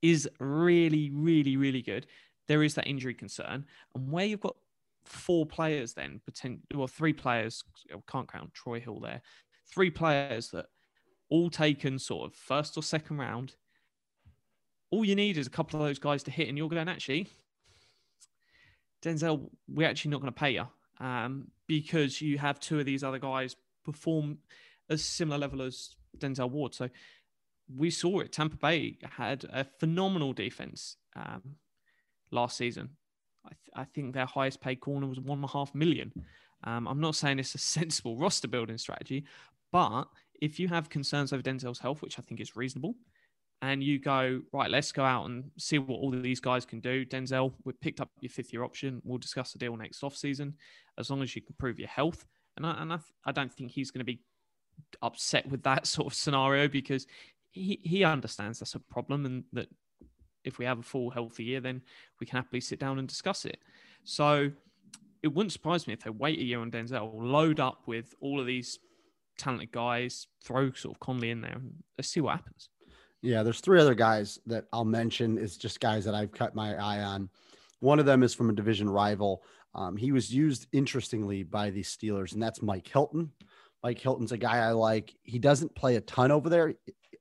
[0.02, 2.06] is really, really, really good,
[2.48, 3.66] there is that injury concern.
[3.94, 4.56] And where you've got
[5.04, 7.62] four players, then potential, well, three players,
[8.10, 9.22] can't count Troy Hill there,
[9.72, 10.66] three players that
[11.30, 13.54] all taken sort of first or second round.
[14.90, 17.28] All you need is a couple of those guys to hit, and you're going actually,
[19.02, 20.66] Denzel, we're actually not going to pay you
[21.00, 24.38] um, because you have two of these other guys perform
[24.88, 26.74] a similar level as Denzel Ward.
[26.74, 26.88] So
[27.74, 28.32] we saw it.
[28.32, 31.56] Tampa Bay had a phenomenal defense um,
[32.30, 32.90] last season.
[33.44, 36.12] I, th- I, think their highest paid corner was one and a half million.
[36.64, 39.24] Um, I'm not saying it's a sensible roster building strategy,
[39.70, 40.04] but
[40.40, 42.94] if you have concerns over Denzel's health, which I think is reasonable,
[43.60, 46.80] and you go right, let's go out and see what all of these guys can
[46.80, 47.04] do.
[47.04, 49.02] Denzel, we've picked up your fifth year option.
[49.04, 50.54] We'll discuss the deal next off season,
[50.96, 52.24] as long as you can prove your health.
[52.56, 54.20] And I, and I, I don't think he's going to be
[55.02, 57.06] upset with that sort of scenario because
[57.50, 59.68] he, he understands that's a problem and that
[60.44, 61.82] if we have a full healthy year, then
[62.20, 63.58] we can happily sit down and discuss it.
[64.04, 64.50] So
[65.22, 68.40] it wouldn't surprise me if they wait a year on Denzel, load up with all
[68.40, 68.78] of these
[69.36, 72.68] talented guys, throw sort of Conley in there, and let's see what happens.
[73.22, 76.74] Yeah, there's three other guys that I'll mention is just guys that I've cut my
[76.74, 77.28] eye on.
[77.80, 79.42] One of them is from a division rival.
[79.74, 83.30] Um, he was used interestingly by the Steelers, and that's Mike Hilton.
[83.82, 85.14] Mike Hilton's a guy I like.
[85.22, 86.74] He doesn't play a ton over there.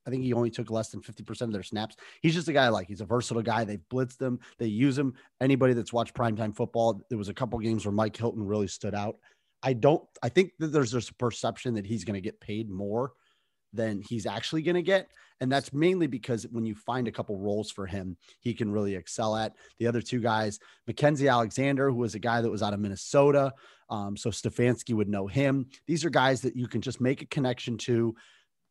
[0.08, 1.98] I think he only took less than 50% of their snaps.
[2.22, 2.88] He's just a guy I like.
[2.88, 3.66] He's a versatile guy.
[3.66, 5.14] They've blitzed him, they use him.
[5.42, 8.96] Anybody that's watched primetime football, there was a couple games where Mike Hilton really stood
[8.96, 9.18] out.
[9.62, 13.12] I don't, I think that there's this perception that he's going to get paid more
[13.78, 15.08] than he's actually going to get.
[15.40, 18.96] And that's mainly because when you find a couple roles for him, he can really
[18.96, 19.54] excel at.
[19.80, 20.60] The other two guys,
[20.90, 23.54] Mackensie Alexander, who was a guy that was out of Minnesota.
[23.90, 25.68] Um, so Stefanski would know him.
[25.86, 28.16] These are guys that you can just make a connection to.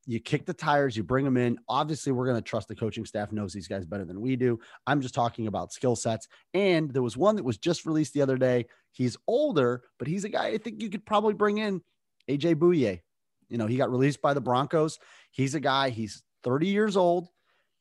[0.08, 1.58] You kick the tires, you bring them in.
[1.68, 4.60] Obviously, we're going to trust the coaching staff knows these guys better than we do.
[4.86, 6.28] I'm just talking about skill sets.
[6.54, 8.66] And there was one that was just released the other day.
[8.92, 11.80] He's older, but he's a guy I think you could probably bring in.
[12.28, 13.00] AJ Bouye.
[13.48, 14.98] You know, he got released by the Broncos.
[15.30, 17.28] He's a guy, he's 30 years old.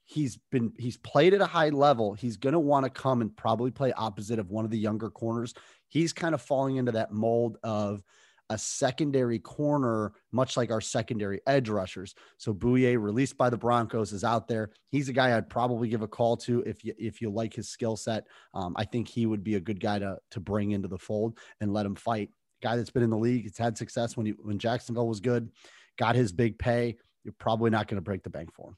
[0.08, 2.14] He's been he's played at a high level.
[2.14, 5.10] He's going to want to come and probably play opposite of one of the younger
[5.10, 5.56] corners.
[5.88, 8.04] He's kind of falling into that mold of
[8.50, 12.14] a secondary corner, much like our secondary edge rushers.
[12.38, 14.70] So Bouye, released by the Broncos, is out there.
[14.90, 17.70] He's a guy I'd probably give a call to if you if you like his
[17.70, 18.28] skill set.
[18.54, 21.40] Um, I think he would be a good guy to to bring into the fold
[21.60, 22.30] and let him fight
[22.62, 23.46] guy that's been in the league.
[23.46, 25.50] It's had success when he when Jacksonville was good,
[25.98, 26.98] got his big pay.
[27.24, 28.78] You're probably not going to break the bank for him.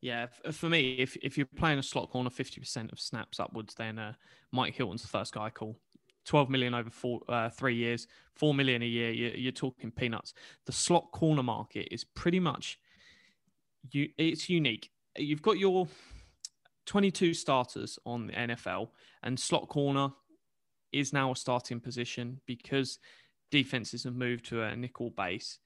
[0.00, 3.74] Yeah, for me, if if you're playing a slot corner, fifty percent of snaps upwards,
[3.74, 4.14] then uh,
[4.52, 5.76] Mike Hilton's the first guy I call.
[6.26, 9.10] 12 million over four, uh, three years, 4 million a year.
[9.10, 10.34] You're, you're, talking peanuts.
[10.66, 12.78] The slot corner market is pretty much,
[13.90, 14.90] you, it's unique.
[15.16, 15.88] You've got your
[16.86, 18.88] 22 starters on the NFL
[19.22, 20.10] and slot corner
[20.92, 22.98] is now a starting position because
[23.50, 25.58] defenses have moved to a nickel base.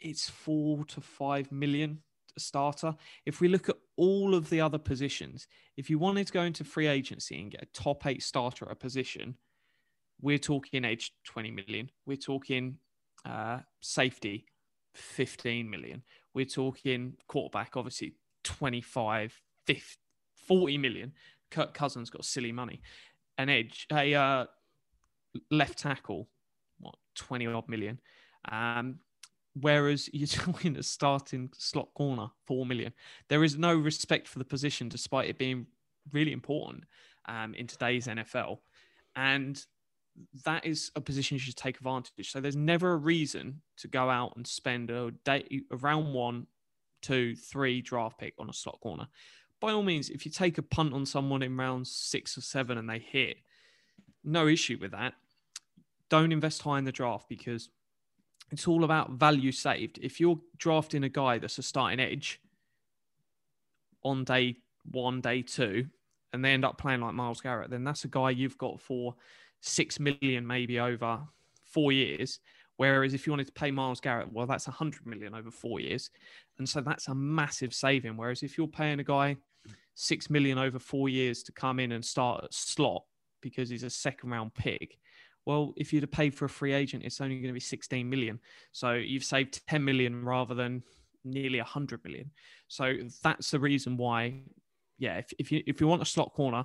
[0.00, 2.02] It's four to five million
[2.36, 2.94] starter.
[3.26, 6.64] If we look at all of the other positions, if you wanted to go into
[6.64, 9.36] free agency and get a top eight starter at a position,
[10.20, 11.90] we're talking age 20 million.
[12.06, 12.78] We're talking
[13.24, 14.46] uh, safety
[14.94, 16.02] 15 million.
[16.34, 19.82] We're talking quarterback, obviously 25, 50,
[20.46, 21.12] 40 million.
[21.50, 22.82] Kirk Cousins got silly money
[23.38, 24.46] an edge, a uh,
[25.50, 26.28] left tackle,
[26.80, 28.00] what twenty odd million.
[28.50, 28.98] Um,
[29.58, 32.92] whereas you're talking a starting slot corner, four million.
[33.28, 35.66] There is no respect for the position, despite it being
[36.12, 36.84] really important
[37.26, 38.58] um, in today's NFL,
[39.16, 39.64] and
[40.44, 42.32] that is a position you should take advantage.
[42.32, 46.46] So there's never a reason to go out and spend a day a round one,
[47.02, 49.06] two, three draft pick on a slot corner
[49.60, 52.78] by all means, if you take a punt on someone in rounds six or seven
[52.78, 53.38] and they hit,
[54.24, 55.14] no issue with that.
[56.08, 57.68] Don't invest high in the draft because
[58.50, 59.98] it's all about value saved.
[60.00, 62.40] If you're drafting a guy that's a starting edge
[64.02, 64.56] on day
[64.90, 65.86] one, day two,
[66.32, 69.14] and they end up playing like Myles Garrett, then that's a guy you've got for
[69.60, 71.20] six million maybe over
[71.64, 72.40] four years.
[72.78, 76.10] Whereas if you wanted to pay Myles Garrett, well, that's hundred million over four years,
[76.58, 78.16] and so that's a massive saving.
[78.16, 79.36] Whereas if you're paying a guy
[79.94, 83.02] six million over four years to come in and start at slot
[83.40, 84.96] because he's a second round pick.
[85.44, 88.08] Well, if you'd have paid for a free agent, it's only going to be 16
[88.08, 88.38] million.
[88.70, 90.82] So you've saved 10 million rather than
[91.24, 92.30] nearly 100 million.
[92.68, 94.42] So that's the reason why,
[94.98, 96.64] yeah, if, if you if you want a slot corner,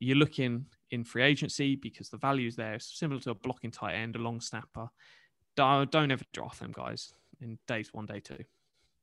[0.00, 2.74] you're looking in free agency because the value is there.
[2.74, 4.88] It's similar to a blocking tight end, a long snapper.
[5.56, 8.44] Don't, ever draft them guys in days one, day two.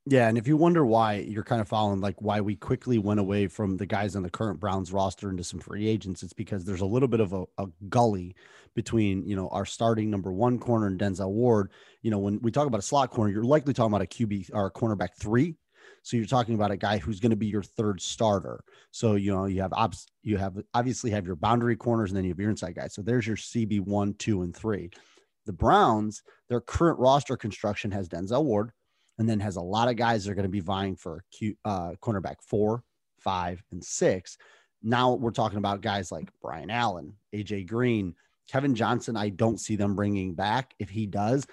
[0.08, 3.20] Yeah, and if you wonder why you're kind of following like why we quickly went
[3.20, 6.64] away from the guys on the current Browns roster into some free agents, it's because
[6.64, 8.36] there's a little bit of a, a, gully
[8.76, 11.72] between you know our starting number one corner and Denzel Ward.
[12.04, 14.52] You know, when we talk about a slot corner, you're likely talking about a QB
[14.54, 15.56] or a cornerback three.
[16.06, 18.64] So you're talking about a guy who's going to be your third starter.
[18.92, 22.26] So you know you have obs- you have obviously have your boundary corners and then
[22.26, 22.94] you have your inside guys.
[22.94, 24.92] So there's your CB one, two, and three.
[25.48, 28.72] The Browns, their current roster construction has Denzel Ward,
[29.18, 31.56] and then has a lot of guys that are going to be vying for Q,
[31.66, 32.84] uh, cornerback four,
[33.20, 34.38] five, and six.
[34.84, 38.14] Now we're talking about guys like Brian Allen, AJ Green,
[38.48, 39.18] Kevin Johnson.
[39.18, 40.76] I don't see them bringing back.
[40.78, 41.48] If he does,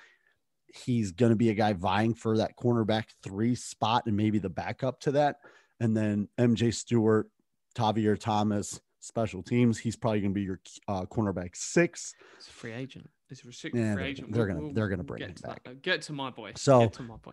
[0.73, 4.49] he's going to be a guy vying for that cornerback three spot and maybe the
[4.49, 5.37] backup to that.
[5.81, 7.29] And then MJ Stewart,
[7.75, 9.79] Tavierre Thomas, special teams.
[9.79, 12.15] He's probably going to be your uh, cornerback six.
[12.39, 13.09] It's a free agent.
[13.31, 14.33] It's a restricted Yeah, free they're- agent.
[14.33, 15.49] they're We'll- gonna- we'll- they're gonna bring him to that.
[15.49, 15.61] back.
[15.67, 16.53] Uh, Get to my boy.
[16.57, 17.33] So- get to my boy.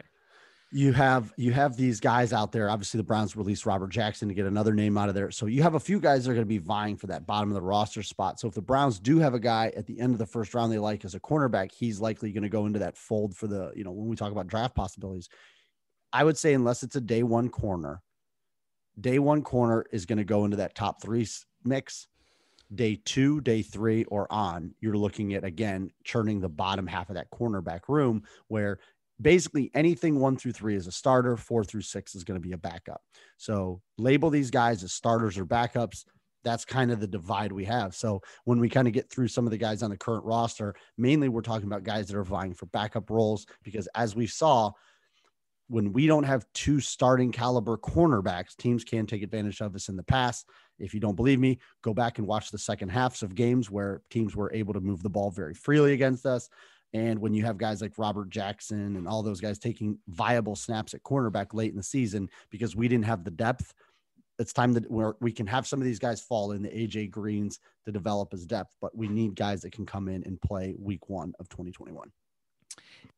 [0.71, 2.69] You have you have these guys out there.
[2.69, 5.31] Obviously, the Browns released Robert Jackson to get another name out of there.
[5.31, 7.49] So you have a few guys that are going to be vying for that bottom
[7.49, 8.39] of the roster spot.
[8.39, 10.71] So if the Browns do have a guy at the end of the first round
[10.71, 13.71] they like as a cornerback, he's likely going to go into that fold for the
[13.75, 15.29] you know when we talk about draft possibilities.
[16.13, 18.01] I would say unless it's a day one corner,
[18.99, 21.27] day one corner is going to go into that top three
[21.63, 22.07] mix.
[22.75, 27.15] Day two, day three, or on, you're looking at again churning the bottom half of
[27.15, 28.77] that cornerback room where
[29.21, 32.53] basically anything one through three is a starter, four through six is going to be
[32.53, 33.01] a backup.
[33.37, 36.05] So label these guys as starters or backups.
[36.43, 37.93] That's kind of the divide we have.
[37.95, 40.73] So when we kind of get through some of the guys on the current roster,
[40.97, 44.71] mainly we're talking about guys that are vying for backup roles because as we saw,
[45.67, 49.95] when we don't have two starting caliber cornerbacks, teams can take advantage of us in
[49.95, 50.49] the past.
[50.79, 54.01] If you don't believe me, go back and watch the second halves of games where
[54.09, 56.49] teams were able to move the ball very freely against us.
[56.93, 60.93] And when you have guys like Robert Jackson and all those guys taking viable snaps
[60.93, 63.73] at cornerback late in the season because we didn't have the depth,
[64.39, 67.11] it's time that where we can have some of these guys fall in the AJ
[67.11, 70.75] Greens to develop as depth, but we need guys that can come in and play
[70.79, 72.09] week one of 2021.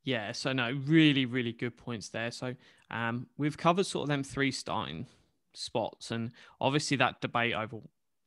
[0.03, 2.31] Yeah, so no, really, really good points there.
[2.31, 2.55] So
[2.89, 5.05] um, we've covered sort of them three starting
[5.53, 7.77] spots, and obviously that debate over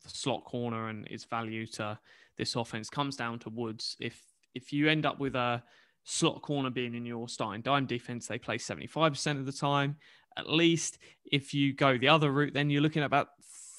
[0.03, 1.99] the slot corner and its value to
[2.37, 3.97] this offense comes down to Woods.
[3.99, 4.23] If
[4.55, 5.63] if you end up with a
[6.05, 9.53] slot corner being in your starting dime defense, they play seventy five percent of the
[9.53, 9.97] time
[10.37, 10.99] at least.
[11.31, 13.29] If you go the other route, then you're looking at about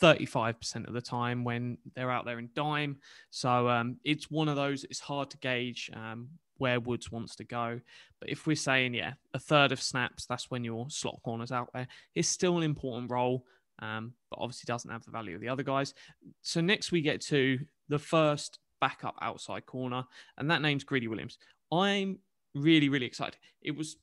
[0.01, 2.97] 35% of the time when they're out there in dime.
[3.29, 7.43] So um, it's one of those, it's hard to gauge um, where Woods wants to
[7.43, 7.79] go.
[8.19, 11.69] But if we're saying, yeah, a third of snaps, that's when your slot corner's out
[11.73, 11.87] there.
[12.13, 13.45] It's still an important role,
[13.79, 15.93] um, but obviously doesn't have the value of the other guys.
[16.41, 17.59] So next we get to
[17.89, 20.05] the first backup outside corner,
[20.37, 21.37] and that name's Greedy Williams.
[21.71, 22.19] I'm
[22.53, 23.37] really, really excited.
[23.61, 23.97] It was,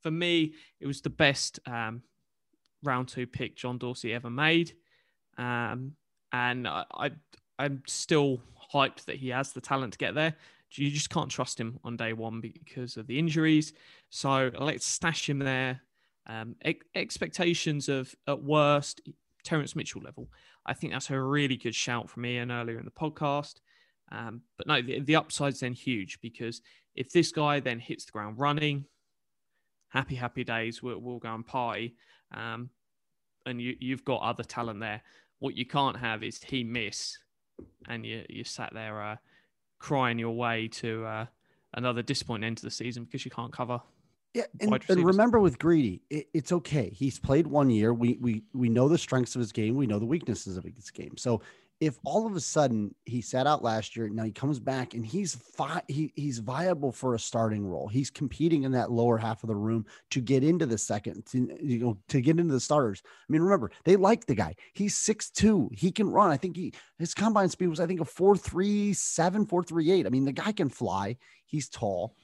[0.00, 2.02] for me, it was the best um,
[2.82, 4.74] round two pick John Dorsey ever made.
[5.38, 5.92] Um,
[6.32, 7.10] and I, I,
[7.58, 8.40] I'm still
[8.72, 10.34] hyped that he has the talent to get there.
[10.74, 13.74] You just can't trust him on day one because of the injuries.
[14.08, 15.82] So let's stash him there.
[16.26, 19.02] Um, ex- expectations of, at worst,
[19.44, 20.28] Terrance Mitchell level.
[20.64, 23.54] I think that's a really good shout from Iain earlier in the podcast.
[24.10, 26.60] Um, but no, the, the upside's then huge because
[26.94, 28.84] if this guy then hits the ground running,
[29.88, 31.96] happy, happy days, we'll, we'll go and party.
[32.32, 32.70] Um,
[33.46, 35.02] and you, you've got other talent there.
[35.38, 37.18] What you can't have is he miss
[37.88, 39.16] and you, you sat there uh,
[39.78, 41.26] crying your way to uh,
[41.74, 43.80] another disappointing end to the season because you can't cover.
[44.34, 46.90] Yeah, and, and remember with Greedy, it, it's okay.
[46.94, 47.92] He's played one year.
[47.92, 49.76] We we we know the strengths of his game.
[49.76, 51.16] We know the weaknesses of his game.
[51.18, 51.42] So
[51.82, 55.04] if all of a sudden he sat out last year, now he comes back and
[55.04, 57.88] he's fi- he he's viable for a starting role.
[57.88, 61.58] He's competing in that lower half of the room to get into the second, to,
[61.60, 63.02] you know, to get into the starters.
[63.04, 64.54] I mean, remember they like the guy.
[64.74, 65.68] He's six two.
[65.74, 66.30] He can run.
[66.30, 69.90] I think he his combine speed was I think a four three seven four three
[69.90, 70.06] eight.
[70.06, 71.16] I mean, the guy can fly.
[71.44, 72.14] He's tall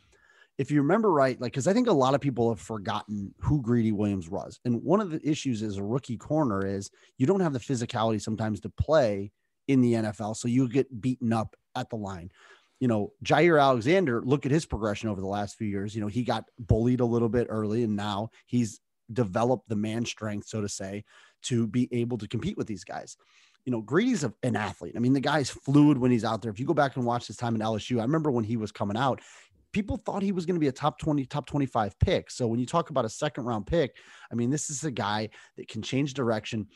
[0.58, 3.62] if you remember right, like, because I think a lot of people have forgotten who
[3.62, 4.58] Greedy Williams was.
[4.64, 8.20] And one of the issues as a rookie corner is you don't have the physicality
[8.20, 9.30] sometimes to play
[9.68, 10.36] in the NFL.
[10.36, 12.32] So you get beaten up at the line.
[12.80, 15.94] You know, Jaire Alexander, look at his progression over the last few years.
[15.94, 18.80] You know, he got bullied a little bit early and now he's
[19.12, 21.04] developed the man strength, so to say,
[21.42, 23.16] to be able to compete with these guys
[23.68, 24.94] you know, Greedy's an athlete.
[24.96, 26.50] I mean, the guy's fluid when he's out there.
[26.50, 28.72] If you go back and watch his time in LSU, I remember when he was
[28.72, 29.20] coming out,
[29.72, 32.30] people thought he was going to be a top 20, top 25 pick.
[32.30, 33.96] So when you talk about a second round pick,
[34.30, 36.68] I mean, this is a guy that can change direction.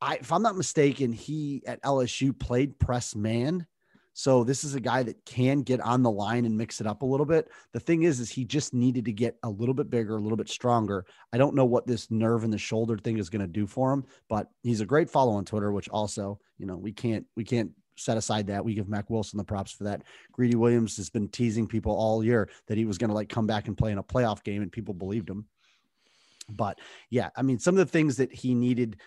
[0.00, 3.66] I, if I'm not mistaken, he at LSU played press man.
[4.12, 7.02] So this is a guy that can get on the line and mix it up
[7.02, 7.50] a little bit.
[7.72, 10.38] The thing is, is he just needed to get a little bit bigger, a little
[10.38, 11.04] bit stronger.
[11.34, 13.92] I don't know what this nerve in the shoulder thing is going to do for
[13.92, 17.44] him, but he's a great follow on Twitter, which also, you know, we can't, we
[17.44, 20.02] can't set aside that we give Mack Wilson the props for that.
[20.32, 23.46] Greedy Williams has been teasing people all year that he was going to like come
[23.46, 25.46] back and play in a playoff game and people believed him.
[26.48, 26.78] But
[27.10, 28.98] yeah, I mean, some of the things that he needed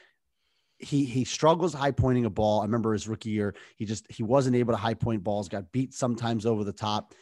[0.79, 2.61] he he struggles high pointing a ball.
[2.61, 5.71] I remember his rookie year, he just he wasn't able to high point balls, got
[5.71, 7.13] beat sometimes over the top.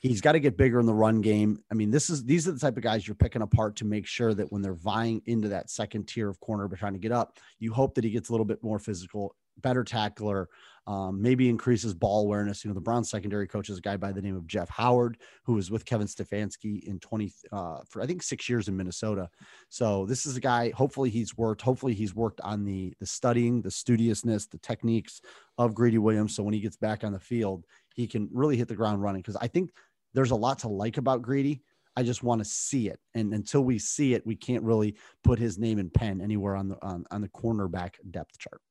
[0.00, 1.60] He's got to get bigger in the run game.
[1.70, 4.06] I mean, this is these are the type of guys you're picking apart to make
[4.06, 7.12] sure that when they're vying into that second tier of corner but trying to get
[7.12, 10.48] up, you hope that he gets a little bit more physical, better tackler,
[10.88, 12.64] um, maybe increases ball awareness.
[12.64, 15.18] You know, the Browns secondary coach is a guy by the name of Jeff Howard,
[15.44, 19.28] who was with Kevin Stefanski in 20 uh, for I think six years in Minnesota.
[19.68, 20.70] So this is a guy.
[20.70, 21.60] Hopefully he's worked.
[21.60, 25.20] Hopefully he's worked on the the studying, the studiousness, the techniques
[25.58, 26.34] of Greedy Williams.
[26.34, 29.20] So when he gets back on the field, he can really hit the ground running.
[29.20, 29.70] Because I think
[30.14, 31.62] there's a lot to like about Greedy.
[31.96, 35.38] I just want to see it, and until we see it, we can't really put
[35.38, 38.62] his name and pen anywhere on the on, on the cornerback depth chart.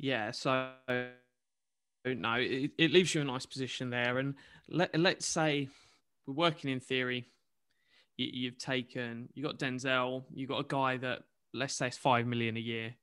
[0.00, 0.70] Yeah, so
[2.06, 4.18] no, it, it leaves you a nice position there.
[4.18, 4.34] And
[4.68, 5.68] let let's say
[6.26, 7.26] we're working in theory.
[8.16, 12.26] You, you've taken you got Denzel, you got a guy that let's say it's five
[12.26, 12.94] million a year,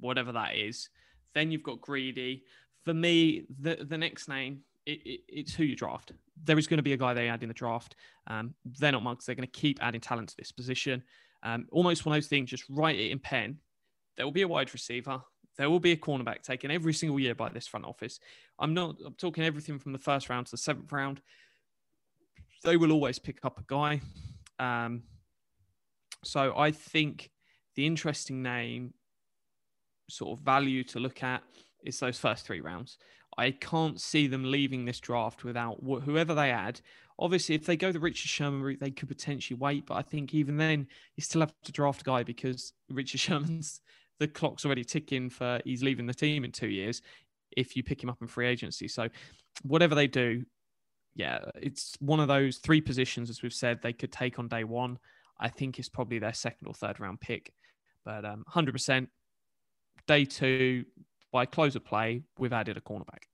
[0.00, 0.88] whatever that is.
[1.34, 2.42] Then you've got Greedy.
[2.84, 6.10] For me, the the next name it, it, it's who you draft.
[6.42, 7.94] There is going to be a guy they add in the draft.
[8.26, 9.26] Um, they're not mugs.
[9.26, 11.04] They're going to keep adding talent to this position.
[11.44, 12.50] Um, almost one of those things.
[12.50, 13.58] Just write it in pen.
[14.16, 15.20] There will be a wide receiver.
[15.58, 18.20] There will be a cornerback taken every single year by this front office.
[18.58, 18.96] I'm not.
[19.04, 21.20] I'm talking everything from the first round to the seventh round.
[22.64, 24.00] They will always pick up a guy.
[24.60, 25.02] Um,
[26.24, 27.30] so I think
[27.74, 28.94] the interesting name,
[30.08, 31.42] sort of value to look at,
[31.84, 32.96] is those first three rounds.
[33.36, 36.80] I can't see them leaving this draft without wh- whoever they add.
[37.20, 39.86] Obviously, if they go the Richard Sherman route, they could potentially wait.
[39.86, 40.86] But I think even then,
[41.16, 43.80] you still have to draft a guy because Richard Sherman's
[44.18, 47.02] the clock's already ticking for he's leaving the team in two years.
[47.56, 49.08] If you pick him up in free agency, so
[49.62, 50.44] whatever they do,
[51.14, 54.64] yeah, it's one of those three positions as we've said they could take on day
[54.64, 54.98] one.
[55.40, 57.52] I think it's probably their second or third round pick,
[58.04, 59.06] but um, 100%
[60.06, 60.84] day two
[61.32, 63.24] by close of play, we've added a cornerback.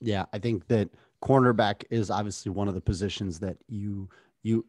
[0.00, 0.88] Yeah, I think that
[1.22, 4.08] cornerback is obviously one of the positions that you
[4.42, 4.64] you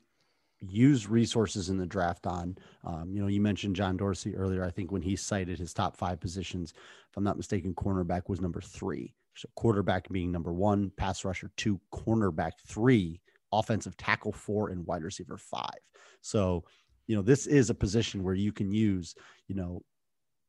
[0.62, 2.58] use resources in the draft on.
[2.84, 4.64] Um, you know, you mentioned John Dorsey earlier.
[4.64, 6.74] I think when he cited his top five positions,
[7.10, 9.14] if I'm not mistaken, cornerback was number three.
[9.36, 15.04] So quarterback being number one, pass rusher two, cornerback three, offensive tackle four, and wide
[15.04, 15.80] receiver five.
[16.22, 16.64] So,
[17.06, 19.16] you know, this is a position where you can use,
[19.48, 19.84] you know,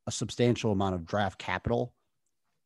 [0.06, 1.92] a substantial amount of draft capital.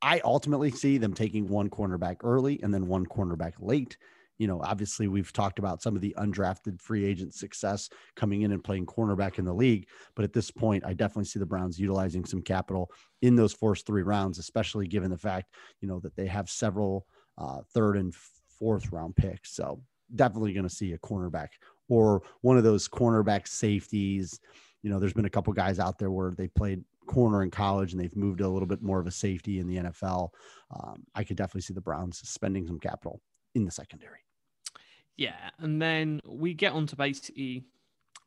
[0.01, 3.97] I ultimately see them taking one cornerback early and then one cornerback late.
[4.43, 8.51] You know, obviously, we've talked about some of the undrafted free agent success coming in
[8.51, 9.87] and playing cornerback in the league.
[10.17, 12.91] But at this point, I definitely see the Browns utilizing some capital
[13.21, 17.07] in those first three rounds, especially given the fact, you know, that they have several
[17.39, 18.13] uh, third and
[18.59, 19.55] fourth round picks.
[19.55, 19.81] So
[20.17, 21.51] definitely going to see a cornerback
[21.89, 24.41] or one of those cornerback safeties.
[24.83, 27.93] You know, there's been a couple guys out there where they played corner in college
[27.93, 30.31] and they've moved a little bit more of a safety in the NFL.
[30.75, 33.21] Um, I could definitely see the Browns spending some capital
[33.55, 34.19] in the secondary.
[35.17, 37.65] Yeah, and then we get on to basically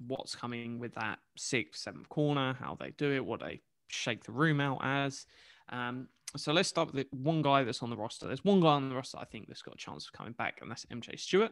[0.06, 4.32] what's coming with that sixth, seventh corner, how they do it, what they shake the
[4.32, 5.26] room out as.
[5.70, 6.08] Um,
[6.38, 8.28] so let's start with the one guy that's on the roster.
[8.28, 10.60] There's one guy on the roster I think that's got a chance of coming back,
[10.62, 11.52] and that's MJ Stewart,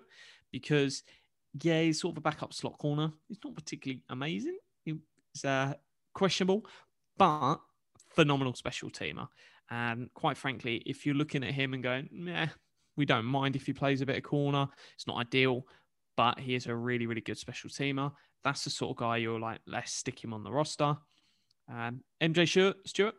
[0.52, 1.04] because
[1.62, 3.12] yeah, he's sort of a backup slot corner.
[3.28, 4.58] He's not particularly amazing.
[4.84, 5.74] He's uh,
[6.14, 6.66] questionable,
[7.18, 7.58] but
[8.10, 9.28] phenomenal special teamer.
[9.70, 12.50] And quite frankly, if you're looking at him and going, "Yeah,
[12.96, 14.68] we don't mind if he plays a bit of corner.
[14.96, 15.66] It's not ideal,
[16.16, 18.12] but he is a really, really good special teamer.
[18.44, 20.98] That's the sort of guy you're like, let's stick him on the roster.
[21.72, 23.16] Um, MJ Stewart.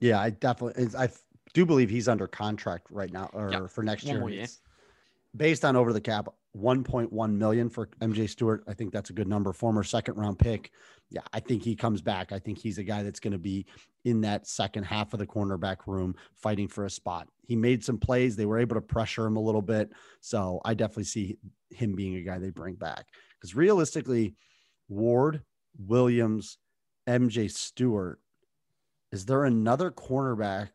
[0.00, 1.08] Yeah, I definitely, I
[1.52, 3.70] do believe he's under contract right now or Yep.
[3.70, 4.26] for next year.
[4.28, 4.46] year.
[5.36, 8.64] Based on over the cap, 1.1 million for MJ Stewart.
[8.66, 9.52] I think that's a good number.
[9.52, 10.72] Former second round pick.
[11.10, 12.30] Yeah, I think he comes back.
[12.30, 13.66] I think he's a guy that's going to be
[14.04, 17.28] in that second half of the cornerback room fighting for a spot.
[17.46, 18.36] He made some plays.
[18.36, 19.90] They were able to pressure him a little bit.
[20.20, 21.36] So I definitely see
[21.70, 23.06] him being a guy they bring back.
[23.34, 24.34] Because realistically,
[24.88, 25.42] Ward,
[25.78, 26.58] Williams,
[27.08, 28.20] MJ Stewart,
[29.10, 30.68] is there another cornerback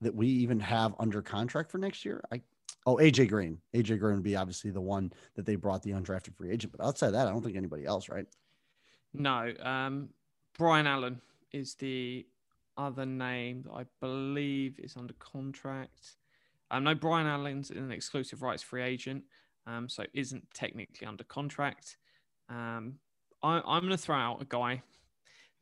[0.00, 2.22] that we even have under contract for next year?
[2.32, 2.40] I
[2.86, 3.58] oh AJ Green.
[3.74, 6.72] AJ Green would be obviously the one that they brought the undrafted free agent.
[6.76, 8.26] But outside that, I don't think anybody else, right?
[9.14, 10.08] No, um,
[10.58, 11.20] Brian Allen
[11.52, 12.26] is the
[12.76, 16.16] other name that I believe is under contract.
[16.70, 19.24] Um, know Brian Allen's an exclusive rights free agent,
[19.66, 21.96] um, so isn't technically under contract.
[22.48, 22.94] Um,
[23.42, 24.82] I, I'm going to throw out a guy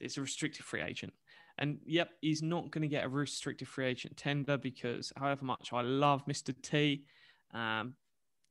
[0.00, 1.12] that's a restricted free agent.
[1.58, 5.72] And yep, he's not going to get a restricted free agent tender because, however much
[5.72, 6.54] I love Mr.
[6.62, 7.04] T,
[7.52, 7.94] um,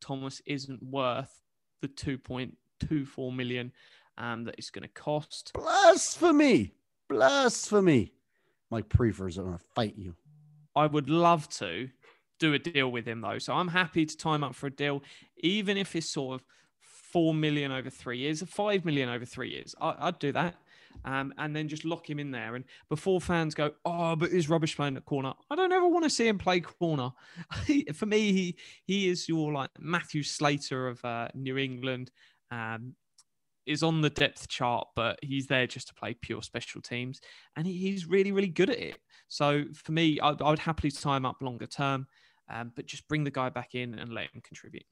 [0.01, 1.41] Thomas isn't worth
[1.81, 3.71] the two four million
[4.19, 5.51] um, that it's going to cost.
[5.53, 6.73] Blasphemy.
[7.09, 8.13] Blasphemy.
[8.69, 10.15] Mike Priefers are going to fight you.
[10.75, 11.89] I would love to
[12.39, 15.01] do a deal with him though, so I'm happy to time up for a deal,
[15.37, 16.45] even if it's sort of
[16.79, 19.73] four million over three years, or five million over three years.
[19.81, 20.55] I, I'd do that.
[21.05, 22.55] Um, and then just lock him in there.
[22.55, 25.33] And before fans go, oh, but he's rubbish playing at corner.
[25.49, 27.11] I don't ever want to see him play corner.
[27.93, 32.11] For me, he he is your like Matthew Slater of uh, New England.
[32.51, 32.95] Um,
[33.65, 37.21] is on the depth chart, but he's there just to play pure special teams,
[37.55, 38.97] and he, he's really, really good at it.
[39.27, 42.07] So for me, I, I would happily tie him up longer term,
[42.49, 44.85] um, but just bring the guy back in and let him contribute.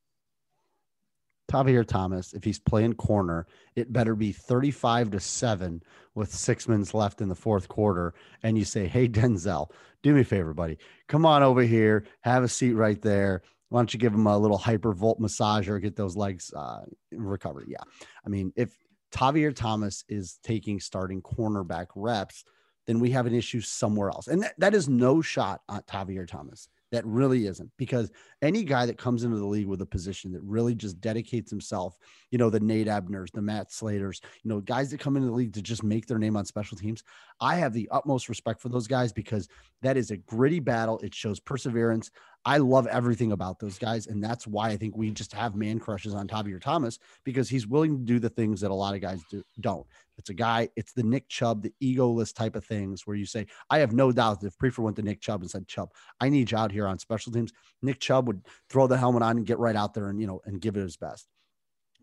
[1.47, 5.82] Tavierre Thomas, if he's playing corner, it better be 35 to 7
[6.13, 8.13] with six minutes left in the fourth quarter.
[8.43, 9.72] And you say, Hey, Denzel,
[10.03, 10.78] do me a favor, buddy.
[11.07, 13.43] Come on over here, have a seat right there.
[13.70, 17.65] Why don't you give him a little hypervolt massage or get those legs uh, recovered?
[17.68, 17.82] Yeah.
[18.26, 18.78] I mean, if
[19.11, 22.43] Tavierre Thomas is taking starting cornerback reps,
[22.86, 24.28] then we have an issue somewhere else.
[24.28, 26.70] And that, that is no shot at Tavierre Thomas.
[26.93, 28.09] That really isn't because
[28.41, 31.97] any guy that comes into the league with a position that really just dedicates himself,
[32.32, 35.34] you know, the Nate Ebners, the Matt Slaters, you know, guys that come into the
[35.34, 37.03] league to just make their name on special teams.
[37.41, 39.49] I have the utmost respect for those guys because
[39.82, 40.97] that is a gritty battle.
[40.99, 42.09] It shows perseverance.
[42.45, 44.07] I love everything about those guys.
[44.07, 47.67] And that's why I think we just have man crushes on Tavierre Thomas because he's
[47.67, 49.85] willing to do the things that a lot of guys do, don't.
[50.17, 53.47] It's a guy, it's the Nick Chubb, the egoless type of things where you say,
[53.69, 55.89] I have no doubt that if Priefer went to Nick Chubb and said, Chubb,
[56.21, 59.38] I need you out here on special teams, Nick Chubb would throw the helmet on
[59.38, 61.27] and get right out there and, you know, and give it his best.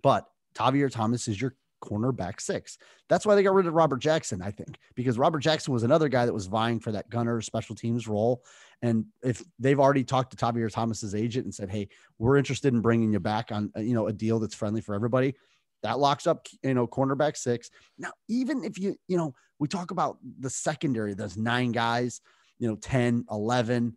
[0.02, 2.78] But Tavierre Thomas is your cornerback six.
[3.08, 6.08] That's why they got rid of Robert Jackson, I think, because Robert Jackson was another
[6.08, 8.42] guy that was vying for that gunner special teams role.
[8.82, 12.80] And if they've already talked to Tavierre Thomas's agent and said, "Hey, we're interested in
[12.80, 15.34] bringing you back on, uh, you know, a deal that's friendly for everybody,"
[15.82, 17.70] that locks up, you know, cornerback six.
[17.98, 22.20] Now, even if you, you know, we talk about the secondary, there's nine guys,
[22.58, 23.94] you know, 10, 11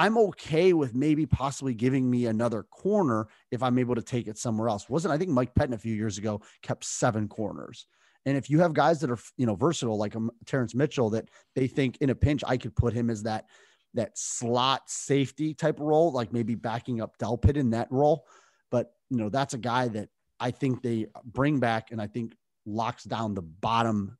[0.00, 4.38] I'm okay with maybe possibly giving me another corner if I'm able to take it
[4.38, 4.88] somewhere else.
[4.88, 7.86] Wasn't I think Mike Pettine a few years ago kept seven corners.
[8.24, 11.28] And if you have guys that are you know versatile like um, Terrance Mitchell that
[11.54, 13.44] they think in a pinch I could put him as that
[13.92, 18.24] that slot safety type of role, like maybe backing up Delpit in that role.
[18.70, 20.08] But you know that's a guy that
[20.40, 22.34] I think they bring back and I think
[22.64, 24.16] locks down the bottom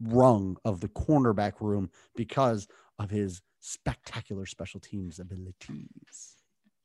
[0.00, 2.68] rung of the cornerback room because
[3.00, 6.36] of his spectacular special teams abilities.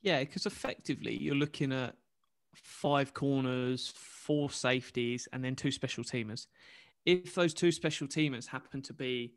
[0.02, 1.96] Yeah, because effectively you're looking at
[2.56, 6.48] five corners, four safeties, and then two special teamers.
[7.06, 9.36] If those two special teamers happen to be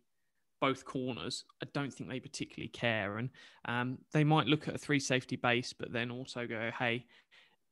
[0.60, 3.18] both corners, I don't think they particularly care.
[3.18, 3.30] And
[3.66, 7.06] um, they might look at a three safety base, but then also go, hey,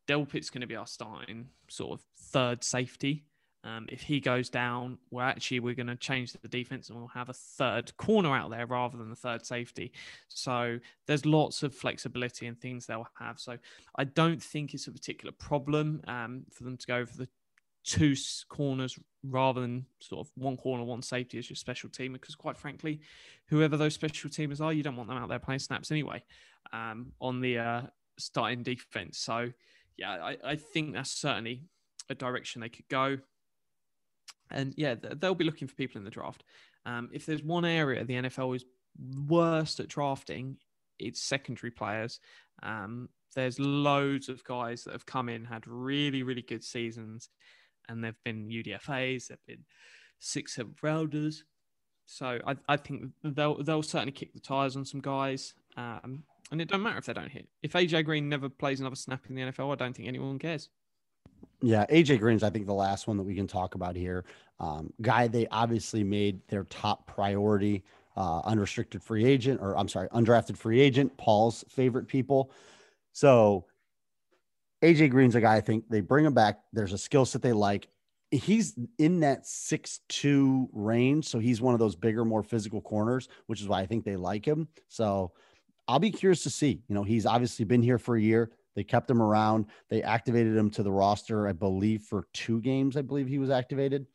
[0.07, 3.25] Delpit's going to be our starting sort of third safety.
[3.67, 7.09] Um, if he goes down, well, actually, we're going to change the defense and we'll
[7.09, 9.93] have a third corner out there rather than the third safety.
[10.29, 13.41] So there's lots of flexibility and things they'll have.
[13.41, 13.57] So
[13.97, 17.29] I don't think it's a particular problem um, for them to go for the
[17.85, 18.15] two
[18.49, 22.13] corners rather than sort of one corner, one safety as your special team.
[22.13, 23.01] Because quite frankly,
[23.49, 26.23] whoever those special teamers are, you don't want them out there playing snaps anyway
[26.73, 27.83] um, on the uh,
[28.17, 29.19] starting defense.
[29.19, 29.51] So
[29.97, 31.65] yeah, I, I think that's certainly
[32.09, 33.19] a direction they could go.
[34.51, 36.45] And yeah, they'll be looking for people in the draft.
[36.85, 38.65] Um, if there's one area the NFL is
[39.27, 40.57] worst at drafting,
[40.99, 42.21] it's secondary players.
[42.63, 47.29] Um, there's loads of guys that have come in, had really, really good seasons,
[47.89, 49.65] and they've been UDFAs, they've been
[50.19, 51.45] six, seven rounders.
[52.07, 55.55] So I, I think they'll they'll certainly kick the tires on some guys.
[55.77, 57.49] Um, and it don't matter if they don't hit.
[57.63, 60.69] If AJ Green never plays another snap in the NFL, I don't think anyone cares.
[61.63, 64.25] Yeah, AJ Green's I think the last one that we can talk about here.
[64.61, 67.85] Um, guy they obviously made their top priority,
[68.17, 71.17] uh, unrestricted free agent, or I'm sorry, undrafted free agent.
[71.17, 72.51] Paul's favorite people.
[73.13, 73.67] So
[74.83, 76.61] AJ Green's a guy I think they bring him back.
[76.73, 77.89] There's a skill set they like.
[78.31, 83.29] He's in that six two range, so he's one of those bigger, more physical corners,
[83.47, 84.69] which is why I think they like him.
[84.89, 85.33] So
[85.89, 86.81] I'll be curious to see.
[86.89, 88.51] You know, he's obviously been here for a year.
[88.77, 89.67] They kept him around.
[89.89, 92.97] They activated him to the roster, I believe, for two games.
[92.97, 94.07] I believe he was activated.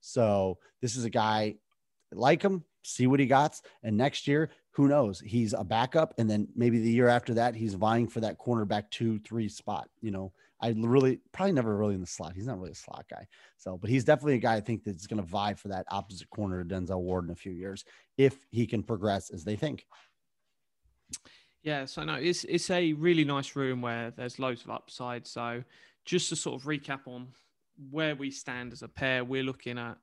[0.00, 1.56] So this is a guy
[2.12, 3.60] like him, see what he got.
[3.82, 5.20] And next year, who knows?
[5.20, 6.14] He's a backup.
[6.18, 9.88] And then maybe the year after that, he's vying for that cornerback two, three spot.
[10.00, 12.34] You know, I really probably never really in the slot.
[12.34, 13.26] He's not really a slot guy.
[13.58, 16.30] So, but he's definitely a guy I think that's going to vie for that opposite
[16.30, 17.84] corner to Denzel Ward in a few years
[18.16, 19.86] if he can progress as they think.
[21.66, 25.26] Yeah, so no, it's it's a really nice room where there's loads of upside.
[25.26, 25.64] So
[26.04, 27.26] just to sort of recap on
[27.90, 29.96] where we stand as a pair, we're looking at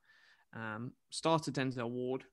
[0.54, 2.26] um, starter Denzel Ward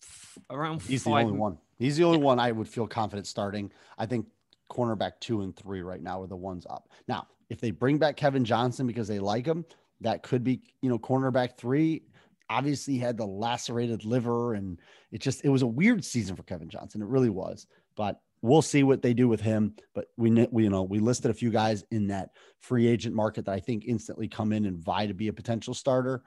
[0.00, 1.24] f- around He's five.
[1.24, 1.58] the only one.
[1.76, 3.72] He's the only one I would feel confident starting.
[3.98, 4.26] I think
[4.70, 6.88] cornerback two and three right now are the ones up.
[7.08, 9.64] Now, if they bring back Kevin Johnson because they like him,
[10.02, 12.04] that could be, you know, cornerback three.
[12.48, 14.78] Obviously, he had the lacerated liver, and
[15.10, 17.02] it just it was a weird season for Kevin Johnson.
[17.02, 17.66] It really was.
[17.96, 19.74] But we'll see what they do with him.
[19.94, 22.30] But we, we you know, we listed a few guys in that
[22.60, 25.74] free agent market that I think instantly come in and vie to be a potential
[25.74, 26.22] starter.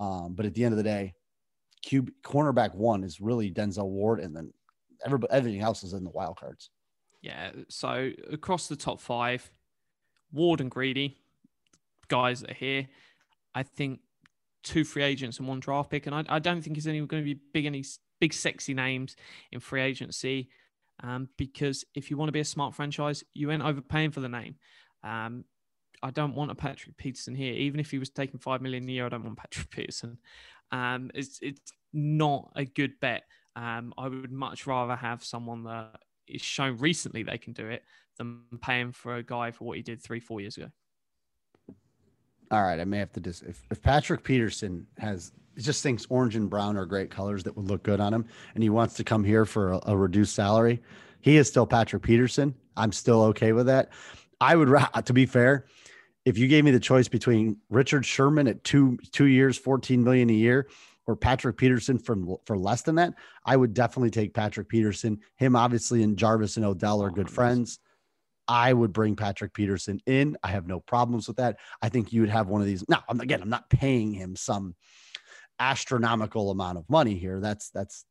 [0.00, 1.14] Um, but at the end of the day,
[1.86, 4.52] QB cornerback one is really Denzel Ward, and then
[5.04, 6.70] everybody everything else is in the wild cards.
[7.22, 7.50] Yeah.
[7.68, 9.50] So across the top five,
[10.32, 11.18] Ward and Greedy,
[12.08, 12.88] guys are here,
[13.54, 14.00] I think
[14.62, 16.06] two free agents and one draft pick.
[16.06, 17.84] And I, I don't think there's any going to be big, any
[18.20, 19.16] big, sexy names
[19.52, 20.50] in free agency.
[21.02, 24.28] Um, because if you want to be a smart franchise, you ain't overpaying for the
[24.28, 24.56] name.
[25.04, 25.44] Um,
[26.02, 27.54] I don't want a Patrick Peterson here.
[27.54, 30.18] Even if he was taking five million a year, I don't want Patrick Peterson.
[30.70, 33.24] Um, it's it's not a good bet.
[33.56, 37.82] Um, I would much rather have someone that is shown recently they can do it
[38.18, 40.68] than paying for a guy for what he did three, four years ago.
[42.50, 43.42] All right, I may have to dis.
[43.42, 47.68] If, if Patrick Peterson has just thinks orange and brown are great colors that would
[47.68, 50.82] look good on him, and he wants to come here for a, a reduced salary,
[51.20, 52.54] he is still Patrick Peterson.
[52.76, 53.90] I'm still okay with that.
[54.40, 54.68] I would,
[55.04, 55.66] to be fair,
[56.24, 60.30] if you gave me the choice between Richard Sherman at two two years, 14 million
[60.30, 60.68] a year,
[61.06, 65.20] or Patrick Peterson from for less than that, I would definitely take Patrick Peterson.
[65.36, 67.30] Him obviously and Jarvis and Odell are good 100%.
[67.30, 67.78] friends.
[68.46, 70.36] I would bring Patrick Peterson in.
[70.42, 71.58] I have no problems with that.
[71.82, 72.82] I think you would have one of these.
[72.88, 74.74] Now, again, I'm not paying him some
[75.58, 77.40] astronomical amount of money here.
[77.40, 78.04] That's that's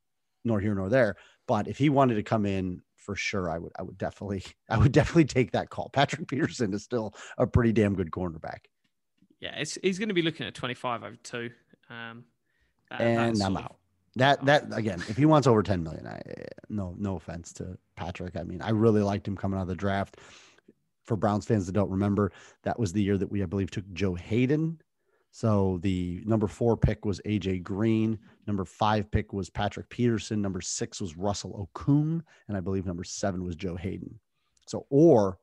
[0.43, 1.15] nor here nor there.
[1.47, 4.77] But if he wanted to come in for sure, I would I would definitely I
[4.77, 5.89] would definitely take that call.
[5.89, 8.59] Patrick Peterson is still a pretty damn good cornerback.
[9.39, 11.51] Yeah, it's, he's going to be looking at 25 over two.
[11.91, 12.25] Um,
[12.89, 13.77] that- and I'm out.
[14.15, 16.19] That that again, if he wants over 10 million, I
[16.69, 18.35] no no offense to Patrick.
[18.35, 20.17] I mean, I really liked him coming out of the draft.
[21.03, 22.31] For Browns fans that don't remember,
[22.63, 24.81] that was the year that we I believe took Joe Haden.
[25.37, 28.17] So the number four pick was AJ Green.
[28.47, 30.41] Number five pick was Patrick Peterson.
[30.41, 34.19] Number six was Russell Okung, and I believe number seven was Joe Haden.
[34.65, 35.37] So or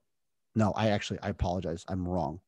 [0.56, 1.84] no, I actually I apologize.
[1.86, 2.40] I'm wrong.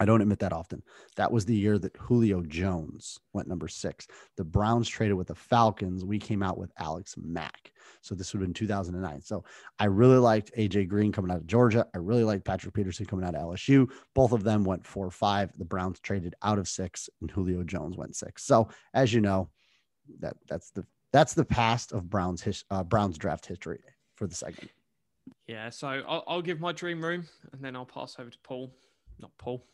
[0.00, 0.82] I don't admit that often.
[1.16, 4.06] That was the year that Julio Jones went number six.
[4.38, 6.06] The Browns traded with the Falcons.
[6.06, 7.70] We came out with Alex Mack.
[8.00, 9.20] So this would have been 2009.
[9.20, 9.44] So
[9.78, 11.86] I really liked AJ Green coming out of Georgia.
[11.94, 13.90] I really liked Patrick Peterson coming out of LSU.
[14.14, 15.52] Both of them went four or five.
[15.58, 18.44] The Browns traded out of six, and Julio Jones went six.
[18.44, 19.50] So as you know,
[20.20, 23.80] that that's the that's the past of Browns uh, Browns draft history
[24.14, 24.70] for the segment.
[25.46, 28.72] Yeah, so I'll, I'll give my dream room and then I'll pass over to Paul.
[29.18, 29.64] Not Paul.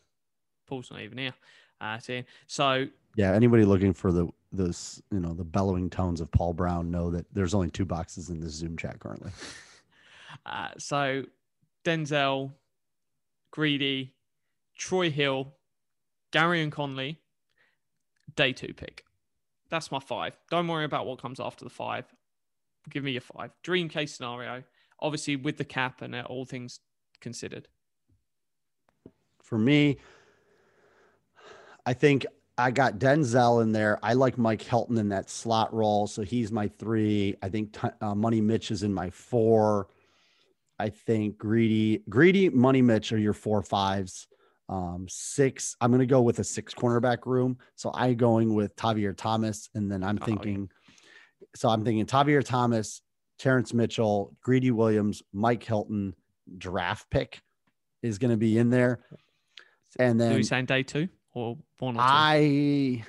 [0.67, 1.35] Paul's not even here.
[1.81, 2.87] Uh, so, so
[3.17, 7.11] Yeah, anybody looking for the this you know the bellowing tones of Paul Brown know
[7.11, 9.33] that there's only two boxes in this Zoom chat currently.
[10.45, 11.25] Uh, so
[11.83, 12.53] Denzel,
[13.51, 14.13] Greedy,
[14.77, 15.55] Troy Hill,
[16.31, 17.19] Gareon Conley,
[18.35, 19.05] day two pick.
[19.71, 20.37] That's my five.
[20.51, 22.05] Don't worry about what comes after the five.
[22.91, 23.51] Give me your five.
[23.63, 24.63] Dream case scenario,
[25.01, 26.81] obviously with the cap and all things
[27.21, 27.69] considered.
[29.43, 29.99] For me,
[31.87, 32.27] I think
[32.59, 33.99] I got Denzel in there.
[34.03, 37.37] I like Mike Hilton in that slot role, so he's my three.
[37.43, 39.89] I think t- uh, Money Mitch is in my four.
[40.79, 44.27] I think Greedy, Greedy, Money Mitch are your four fives.
[44.69, 45.77] Um, six.
[45.81, 47.59] I'm gonna go with a six cornerback room.
[47.77, 50.27] So I'm going with Tavierre Thomas, and then I'm Oh, yeah.
[50.27, 50.71] thinking.
[51.55, 53.01] So I'm thinking Tavierre Thomas,
[53.39, 56.15] Terrance Mitchell, Greedy Williams, Mike Hilton,
[56.59, 57.41] draft pick
[58.03, 59.01] is going to be in there.
[59.99, 62.03] And Are then we saying day two or one or two?
[62.03, 63.05] I,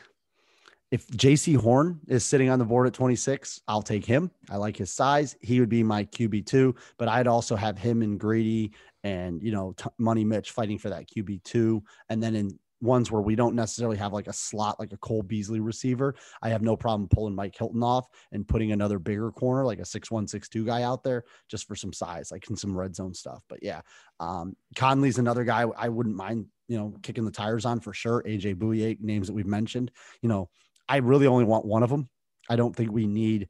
[0.92, 4.30] if Jaycee Horn is sitting on the board at 26, I'll take him.
[4.50, 5.36] I like his size.
[5.42, 8.74] He would be my QB2, but I'd also have him and Greedy
[9.04, 11.82] and, you know, t- Money Mitch fighting for that QB2.
[12.10, 15.24] And then in ones where we don't necessarily have like a slot, like a Cole
[15.24, 19.66] Beasley receiver, I have no problem pulling Mike Hilton off and putting another bigger corner,
[19.66, 22.56] like a six one, six two guy out there just for some size, like in
[22.56, 23.44] some red zone stuff.
[23.50, 23.82] But yeah,
[24.20, 28.24] um, Conley's another guy I wouldn't mind, you know, kicking the tires on for sure.
[28.24, 29.92] AJ Bouye, names that we've mentioned.
[30.22, 30.50] You know,
[30.88, 32.10] I really only want one of them.
[32.50, 33.50] I don't think we need,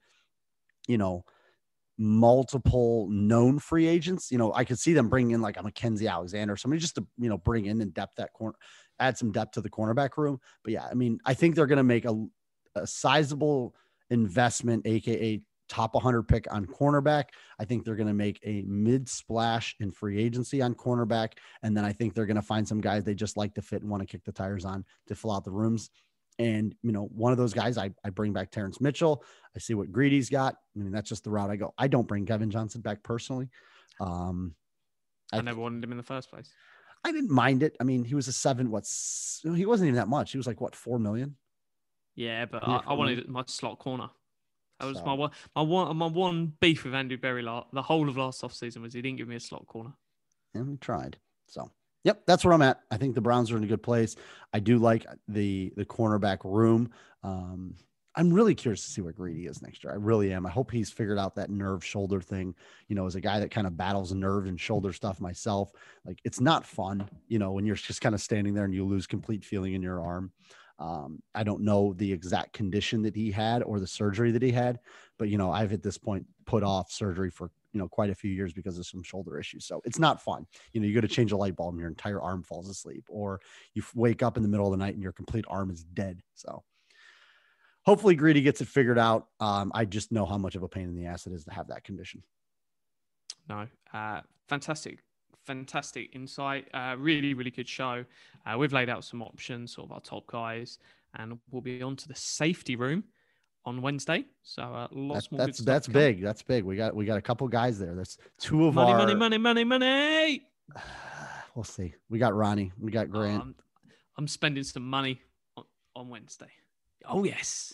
[0.88, 1.24] you know,
[1.98, 4.32] multiple known free agents.
[4.32, 7.06] You know, I could see them bringing in like a Mackensie Alexander, somebody just to,
[7.18, 8.56] you know, bring in and depth that corner,
[9.00, 10.40] add some depth to the cornerback room.
[10.64, 12.26] But yeah, I mean, I think they're going to make a,
[12.76, 13.76] a sizable
[14.10, 17.26] investment, AKA top 100 pick on cornerback.
[17.60, 21.34] I think they're going to make a mid splash in free agency on cornerback.
[21.64, 23.82] And then I think they're going to find some guys they just like to fit
[23.82, 25.90] and want to kick the tires on to fill out the rooms.
[26.40, 29.24] And, you know, one of those guys, I, I bring back Terrance Mitchell.
[29.56, 30.56] I see what Greedy's got.
[30.76, 31.74] I mean, that's just the route I go.
[31.78, 33.50] I don't bring Kevin Johnson back personally.
[34.00, 34.54] Um,
[35.34, 36.52] I, I never wanted him in the first place.
[37.08, 37.78] I didn't mind it.
[37.80, 38.70] I mean, he was a seven.
[38.70, 40.34] What's he wasn't even that much.
[40.34, 41.38] He was like what four million.
[42.16, 44.10] Yeah, but yeah, I, I wanted my slot corner.
[44.82, 45.06] That was so.
[45.06, 47.44] my one, my one, my one beef with Andrew Berry.
[47.44, 49.94] The whole of last off season was he didn't give me a slot corner.
[50.54, 51.18] And we tried.
[51.48, 51.72] So,
[52.04, 52.82] yep, that's where I'm at.
[52.92, 54.18] I think the Browns are in a good place.
[54.52, 56.92] I do like the the cornerback room.
[57.24, 57.76] Um,
[58.18, 59.94] I'm really curious to see what Greedy is next year.
[59.94, 60.48] I really am.
[60.48, 62.56] I hope he's figured out that nerve shoulder thing.
[62.88, 65.72] You know, as a guy that kind of battles nerve and shoulder stuff myself,
[66.04, 68.84] like it's not fun, you know, when you're just kind of standing there and you
[68.86, 70.32] lose complete feeling in your arm.
[70.80, 74.52] Um, I don't know the exact condition that he had or the surgery that he
[74.52, 74.80] had,
[75.20, 78.16] but you know, I've at this point put off surgery for you know quite a
[78.16, 79.66] few years because of some shoulder issues.
[79.66, 80.48] So it's not fun.
[80.74, 83.06] You know, you go to change a light bulb and your entire arm falls asleep,
[83.10, 83.42] or
[83.76, 86.22] you wake up in the middle of the night and your complete arm is dead.
[86.34, 86.64] So
[87.88, 89.30] hopefully Greedy gets it figured out.
[89.40, 91.52] Um, I just know how much of a pain in the ass it is to
[91.52, 92.22] have that condition.
[93.50, 95.00] No, uh, fantastic
[95.48, 96.68] fantastic insight.
[96.74, 98.04] Uh, really, really good show.
[98.46, 100.78] Uh, we've laid out some options, sort of our top guys,
[101.16, 103.06] and we'll be on to the safety room
[103.66, 104.26] on Wednesday.
[104.44, 105.46] So uh, lots that, more.
[105.46, 106.22] That's that's big.
[106.22, 106.66] That's big.
[106.66, 107.96] We got we got a couple guys there.
[107.96, 110.42] That's two of money, our money, money, money, money.
[111.56, 111.96] We'll see.
[112.08, 112.72] We got Ronnie.
[112.80, 113.42] We got Grant.
[113.42, 113.56] Um,
[114.16, 115.22] I'm spending some money
[115.56, 115.64] on,
[115.96, 116.52] on Wednesday.
[117.06, 117.74] Oh yes.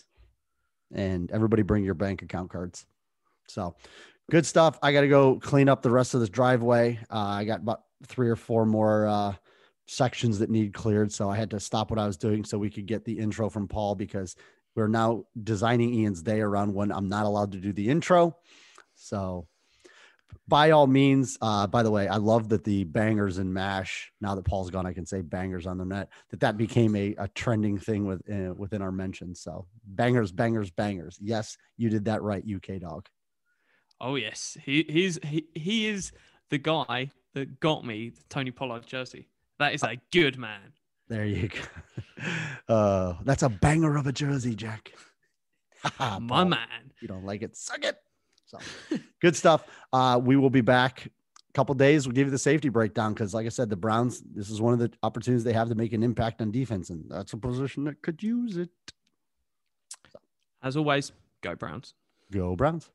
[0.92, 2.86] And everybody bring your bank account cards.
[3.48, 3.76] So
[4.30, 4.78] good stuff.
[4.82, 6.98] I got to go clean up the rest of this driveway.
[7.10, 9.34] Uh, I got about three or four more uh,
[9.86, 11.12] sections that need cleared.
[11.12, 13.50] So I had to stop what I was doing so we could get the intro
[13.50, 14.36] from Paul because
[14.74, 18.36] we're now designing Iain's day around when I'm not allowed to do the intro.
[18.94, 19.46] So
[20.46, 24.12] by all means, uh, by the way, I love that the bangers and mash.
[24.20, 26.08] Now that Paul's gone, I can say bangers on the net.
[26.30, 29.40] That that became a, a trending thing with, uh, within our mentions.
[29.40, 31.18] So bangers, bangers, bangers.
[31.20, 33.06] Yes, you did that right, UK dog.
[34.00, 36.12] Oh yes, he he's he, he is
[36.50, 39.28] the guy that got me the Tony Pollard jersey.
[39.58, 40.72] That is a good man.
[41.08, 41.58] There you go.
[42.66, 44.92] Uh, that's a banger of a jersey, Jack.
[45.98, 46.92] My man.
[47.02, 47.56] You don't like it?
[47.56, 47.98] Suck it.
[48.46, 48.58] So
[49.20, 49.64] good stuff.
[49.92, 52.06] Uh, we will be back a couple days.
[52.06, 54.22] We'll give you the safety breakdown because, like I said, the Browns.
[54.34, 57.04] This is one of the opportunities they have to make an impact on defense, and
[57.08, 58.70] that's a position that could use it.
[60.12, 60.18] So.
[60.62, 61.94] As always, go Browns.
[62.30, 62.90] Go Browns.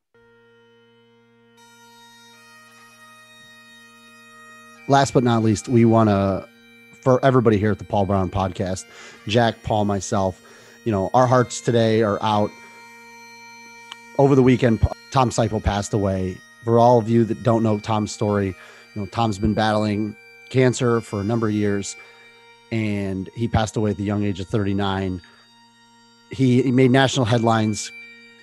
[4.89, 6.47] last but not least, we want to,
[7.01, 8.83] for everybody here at the Paul Brown podcast,
[9.27, 10.41] Jack, Paul, myself,
[10.83, 12.51] you know, our hearts today are out.
[14.19, 16.35] Over the weekend, Tom Seipel passed away.
[16.65, 20.13] For all of you that don't know Tom's story, you know, Tom's been battling
[20.49, 21.95] cancer for a number of years
[22.69, 25.21] and he passed away at the young age of 39.
[26.31, 27.93] He, he made national headlines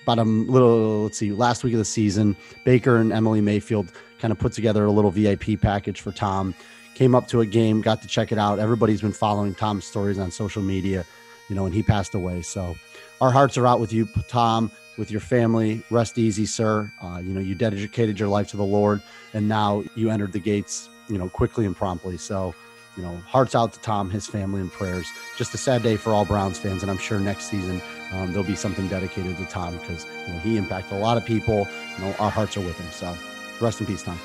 [0.01, 2.35] about a little, let's see, last week of the season.
[2.65, 6.55] Baker and Emily Mayfield kind of put together a little VIP package for Tom.
[6.95, 8.57] Came up to a game, got to check it out.
[8.57, 11.05] Everybody's been following Tom's stories on social media,
[11.49, 12.41] you know, and he passed away.
[12.41, 12.75] So
[13.21, 15.81] our hearts are out with you, Tom, with your family.
[15.89, 16.91] Rest easy, sir.
[17.01, 19.01] Uh, you know, you dedicated your life to the Lord,
[19.33, 22.17] and now you entered the gates, you know, quickly and promptly.
[22.17, 22.53] So,
[22.95, 25.07] you know, hearts out to Tom, his family, and prayers.
[25.37, 27.81] Just a sad day for all Browns fans, and I'm sure next season
[28.13, 31.25] um, there'll be something dedicated to Tom because you know he impacted a lot of
[31.25, 31.67] people.
[31.97, 32.91] You know, our hearts are with him.
[32.91, 33.15] So.
[33.59, 34.19] Rest in peace, Tom.